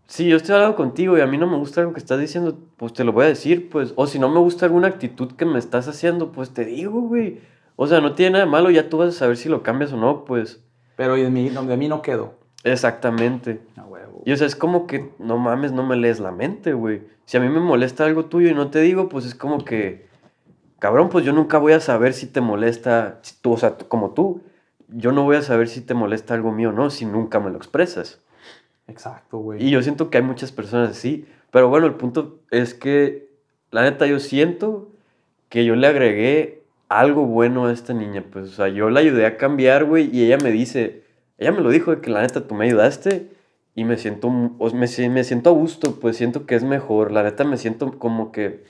si 0.06 0.26
yo 0.26 0.36
estoy 0.36 0.54
hablando 0.54 0.76
contigo 0.76 1.18
y 1.18 1.20
a 1.20 1.26
mí 1.26 1.36
no 1.36 1.46
me 1.46 1.56
gusta 1.56 1.82
algo 1.82 1.92
que 1.92 2.00
estás 2.00 2.18
diciendo, 2.18 2.58
pues 2.76 2.94
te 2.94 3.04
lo 3.04 3.12
voy 3.12 3.26
a 3.26 3.28
decir, 3.28 3.68
pues. 3.68 3.92
O 3.96 4.06
si 4.06 4.18
no 4.18 4.28
me 4.28 4.40
gusta 4.40 4.66
alguna 4.66 4.88
actitud 4.88 5.32
que 5.32 5.44
me 5.44 5.58
estás 5.58 5.88
haciendo, 5.88 6.32
pues 6.32 6.50
te 6.54 6.64
digo, 6.64 7.00
güey. 7.02 7.40
O 7.76 7.86
sea, 7.86 8.00
no 8.00 8.14
tiene 8.14 8.32
nada 8.32 8.44
de 8.44 8.50
malo, 8.50 8.70
ya 8.70 8.88
tú 8.88 8.98
vas 8.98 9.10
a 9.10 9.18
saber 9.18 9.36
si 9.36 9.48
lo 9.48 9.62
cambias 9.62 9.92
o 9.92 9.96
no, 9.96 10.24
pues. 10.24 10.64
Pero 10.96 11.16
y 11.16 11.22
de 11.22 11.30
mí, 11.30 11.48
de 11.50 11.76
mí 11.76 11.88
no 11.88 12.02
quedó. 12.02 12.39
Exactamente. 12.64 13.60
Y 14.24 14.32
o 14.32 14.36
sea, 14.36 14.46
es 14.46 14.56
como 14.56 14.86
que, 14.86 15.10
no 15.18 15.38
mames, 15.38 15.72
no 15.72 15.86
me 15.86 15.96
lees 15.96 16.20
la 16.20 16.30
mente, 16.30 16.72
güey. 16.72 17.02
Si 17.24 17.36
a 17.36 17.40
mí 17.40 17.48
me 17.48 17.60
molesta 17.60 18.04
algo 18.04 18.26
tuyo 18.26 18.48
y 18.48 18.54
no 18.54 18.70
te 18.70 18.80
digo, 18.80 19.08
pues 19.08 19.24
es 19.24 19.34
como 19.34 19.64
que, 19.64 20.06
cabrón, 20.78 21.08
pues 21.08 21.24
yo 21.24 21.32
nunca 21.32 21.58
voy 21.58 21.72
a 21.72 21.80
saber 21.80 22.12
si 22.12 22.26
te 22.26 22.40
molesta, 22.40 23.18
si 23.22 23.34
tú, 23.40 23.52
o 23.52 23.56
sea, 23.56 23.76
como 23.76 24.10
tú, 24.10 24.42
yo 24.88 25.12
no 25.12 25.22
voy 25.22 25.36
a 25.36 25.42
saber 25.42 25.68
si 25.68 25.80
te 25.80 25.94
molesta 25.94 26.34
algo 26.34 26.52
mío 26.52 26.70
o 26.70 26.72
no, 26.72 26.90
si 26.90 27.06
nunca 27.06 27.40
me 27.40 27.50
lo 27.50 27.56
expresas. 27.56 28.20
Exacto, 28.88 29.38
güey. 29.38 29.64
Y 29.64 29.70
yo 29.70 29.82
siento 29.82 30.10
que 30.10 30.18
hay 30.18 30.24
muchas 30.24 30.52
personas 30.52 30.90
así, 30.90 31.26
pero 31.50 31.68
bueno, 31.68 31.86
el 31.86 31.94
punto 31.94 32.40
es 32.50 32.74
que, 32.74 33.30
la 33.70 33.82
neta, 33.82 34.06
yo 34.06 34.18
siento 34.18 34.90
que 35.48 35.64
yo 35.64 35.76
le 35.76 35.86
agregué 35.86 36.64
algo 36.88 37.24
bueno 37.24 37.66
a 37.66 37.72
esta 37.72 37.94
niña, 37.94 38.24
pues, 38.30 38.48
o 38.48 38.52
sea, 38.52 38.68
yo 38.68 38.90
la 38.90 39.00
ayudé 39.00 39.26
a 39.26 39.36
cambiar, 39.36 39.84
güey, 39.84 40.10
y 40.14 40.24
ella 40.24 40.38
me 40.42 40.50
dice, 40.50 41.04
ella 41.40 41.52
me 41.52 41.62
lo 41.62 41.70
dijo, 41.70 41.90
de 41.90 42.00
que 42.00 42.10
la 42.10 42.20
neta 42.20 42.46
tú 42.46 42.54
me 42.54 42.66
ayudaste 42.66 43.30
y 43.74 43.84
me 43.84 43.96
siento, 43.96 44.30
me, 44.30 45.08
me 45.08 45.24
siento 45.24 45.50
a 45.50 45.52
gusto, 45.52 45.98
pues 45.98 46.16
siento 46.16 46.46
que 46.46 46.54
es 46.54 46.62
mejor, 46.62 47.10
la 47.10 47.22
neta 47.22 47.44
me 47.44 47.56
siento 47.56 47.98
como 47.98 48.30
que 48.30 48.64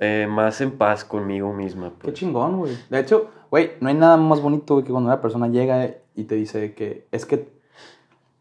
eh, 0.00 0.26
más 0.28 0.60
en 0.60 0.72
paz 0.72 1.04
conmigo 1.04 1.52
misma, 1.52 1.90
Qué 1.90 1.94
pues. 2.02 2.14
chingón, 2.14 2.58
güey. 2.58 2.76
De 2.90 2.98
hecho, 2.98 3.30
güey, 3.48 3.72
no 3.80 3.88
hay 3.88 3.94
nada 3.94 4.16
más 4.16 4.40
bonito, 4.40 4.82
que 4.82 4.90
cuando 4.90 5.08
una 5.08 5.20
persona 5.20 5.46
llega 5.46 5.94
y 6.16 6.24
te 6.24 6.34
dice 6.34 6.74
que 6.74 7.06
es 7.12 7.24
que. 7.24 7.54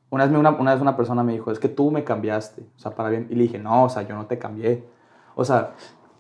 Una 0.10 0.26
vez, 0.26 0.38
una, 0.38 0.52
una 0.52 0.74
vez 0.74 0.82
una 0.82 0.96
persona 0.96 1.24
me 1.24 1.34
dijo, 1.34 1.52
es 1.52 1.60
que 1.60 1.70
tú 1.70 1.90
me 1.90 2.04
cambiaste, 2.04 2.64
o 2.76 2.80
sea, 2.80 2.96
para 2.96 3.10
bien. 3.10 3.28
Y 3.30 3.36
le 3.36 3.44
dije, 3.44 3.60
no, 3.60 3.86
o 3.86 3.90
sea, 3.90 4.04
yo 4.04 4.16
no 4.16 4.26
te 4.26 4.38
cambié. 4.38 4.84
O 5.36 5.46
sea, 5.46 5.74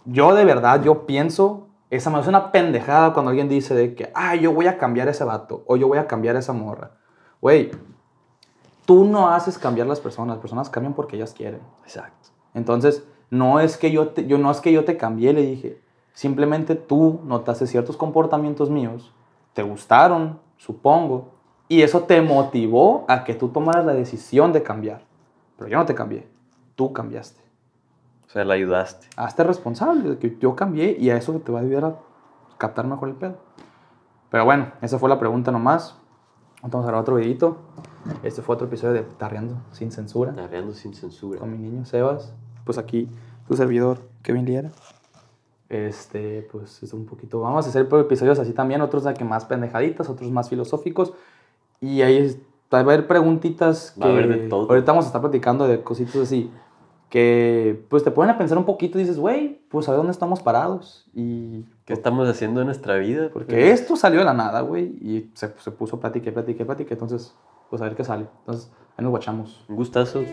yo 0.05 0.33
de 0.33 0.45
verdad, 0.45 0.83
yo 0.83 1.05
pienso, 1.05 1.67
esa 1.89 2.09
me 2.09 2.17
hace 2.19 2.29
una 2.29 2.51
pendejada 2.51 3.13
cuando 3.13 3.29
alguien 3.29 3.49
dice 3.49 3.75
de 3.75 3.95
que, 3.95 4.11
ah, 4.15 4.35
yo 4.35 4.53
voy 4.53 4.67
a 4.67 4.77
cambiar 4.77 5.07
a 5.07 5.11
ese 5.11 5.23
vato, 5.23 5.63
o 5.67 5.77
yo 5.77 5.87
voy 5.87 5.97
a 5.97 6.07
cambiar 6.07 6.35
a 6.35 6.39
esa 6.39 6.53
morra. 6.53 6.91
Güey, 7.43 7.71
tú 8.85 9.03
no 9.03 9.27
haces 9.27 9.57
cambiar 9.57 9.85
las 9.85 9.99
personas, 9.99 10.37
las 10.37 10.41
personas 10.41 10.69
cambian 10.69 10.93
porque 10.93 11.17
ellas 11.17 11.33
quieren. 11.33 11.59
Exacto. 11.83 12.29
Entonces, 12.53 13.05
no 13.29 13.59
es 13.59 13.75
que 13.75 13.91
yo 13.91 14.07
te, 14.07 14.25
yo, 14.27 14.37
no 14.37 14.49
es 14.49 14.61
que 14.61 14.71
yo 14.71 14.85
te 14.85 14.95
cambié, 14.95 15.33
le 15.33 15.41
dije. 15.41 15.81
Simplemente 16.13 16.75
tú 16.75 17.19
notaste 17.25 17.67
ciertos 17.67 17.97
comportamientos 17.97 18.69
míos, 18.69 19.11
te 19.51 19.61
gustaron, 19.61 20.39
supongo, 20.55 21.33
y 21.67 21.81
eso 21.81 22.03
te 22.03 22.21
motivó 22.21 23.03
a 23.09 23.25
que 23.25 23.33
tú 23.33 23.49
tomaras 23.49 23.85
la 23.85 23.93
decisión 23.93 24.53
de 24.53 24.63
cambiar. 24.63 25.01
Pero 25.57 25.69
yo 25.69 25.77
no 25.77 25.85
te 25.85 25.95
cambié, 25.95 26.25
tú 26.75 26.93
cambiaste. 26.93 27.41
O 28.25 28.29
sea, 28.29 28.45
la 28.45 28.53
ayudaste. 28.53 29.09
Hazte 29.17 29.43
responsable 29.43 30.11
de 30.11 30.17
que 30.17 30.37
yo 30.39 30.55
cambié 30.55 30.95
y 30.97 31.09
a 31.09 31.17
eso 31.17 31.33
te 31.41 31.51
va 31.51 31.59
a 31.59 31.63
ayudar 31.63 31.83
a 31.83 31.95
captar 32.57 32.87
mejor 32.87 33.09
el 33.09 33.15
pedo. 33.15 33.35
Pero 34.29 34.45
bueno, 34.45 34.71
esa 34.81 34.97
fue 34.97 35.09
la 35.09 35.19
pregunta 35.19 35.51
nomás. 35.51 35.97
Vamos 36.63 36.85
a 36.85 36.87
grabar 36.87 37.01
otro 37.01 37.15
videito. 37.15 37.57
Este 38.23 38.41
fue 38.41 38.55
otro 38.55 38.67
episodio 38.67 38.93
de 38.93 39.01
Tarreando 39.03 39.55
sin 39.71 39.91
censura 39.91 40.33
Tarreando 40.33 40.73
sin 40.73 40.93
censura. 40.93 41.39
con 41.39 41.51
mi 41.51 41.57
niño 41.57 41.85
Sebas. 41.85 42.33
Pues 42.65 42.77
aquí 42.77 43.09
tu 43.47 43.55
servidor, 43.55 43.99
Kevin 44.21 44.45
Liera. 44.45 44.71
Este, 45.69 46.47
pues 46.51 46.81
es 46.83 46.93
un 46.93 47.05
poquito. 47.05 47.39
Vamos 47.41 47.65
a 47.65 47.69
hacer 47.69 47.87
episodios 47.91 48.39
así 48.39 48.53
también, 48.53 48.81
otros 48.81 49.03
de 49.03 49.13
que 49.13 49.23
más 49.25 49.45
pendejaditas, 49.45 50.09
otros 50.09 50.29
más 50.31 50.49
filosóficos. 50.49 51.13
Y 51.81 52.01
ahí 52.01 52.17
es- 52.17 52.37
va 52.73 52.77
a 52.79 52.81
haber 52.81 53.07
preguntitas 53.07 53.91
que. 53.91 53.99
Va 54.01 54.07
a 54.07 54.09
haber 54.09 54.27
de 54.29 54.47
todo. 54.49 54.69
Ahorita 54.69 54.91
vamos 54.91 55.05
a 55.05 55.07
estar 55.07 55.21
platicando 55.21 55.67
de 55.67 55.81
cositas 55.83 56.15
así. 56.15 56.49
Que 57.13 57.85
pues 57.89 58.03
te 58.03 58.09
ponen 58.09 58.33
a 58.33 58.39
pensar 58.39 58.57
un 58.57 58.65
poquito 58.65 58.97
y 58.97 59.03
dices, 59.03 59.19
güey, 59.19 59.61
pues 59.69 59.87
a 59.87 59.91
ver 59.91 59.99
dónde 59.99 60.13
estamos 60.13 60.41
parados. 60.41 61.05
Y. 61.13 61.63
¿Qué 61.85 61.93
estamos 61.93 62.27
haciendo 62.27 62.61
en 62.61 62.65
nuestra 62.65 62.97
vida? 62.97 63.29
Porque 63.31 63.69
esto 63.69 63.95
salió 63.95 64.17
de 64.17 64.25
la 64.25 64.33
nada, 64.33 64.61
güey. 64.61 64.85
Y 64.99 65.29
se, 65.35 65.53
se 65.59 65.69
puso 65.69 65.99
plática, 65.99 66.31
y 66.31 66.33
plática, 66.33 66.63
y 66.63 66.65
plática. 66.65 66.95
Entonces, 66.95 67.35
pues 67.69 67.83
a 67.83 67.85
ver 67.85 67.95
qué 67.95 68.03
sale. 68.03 68.25
Entonces, 68.39 68.71
ahí 68.97 69.03
nos 69.03 69.11
guachamos. 69.11 69.63
Un 69.69 69.75
gustazo. 69.75 70.23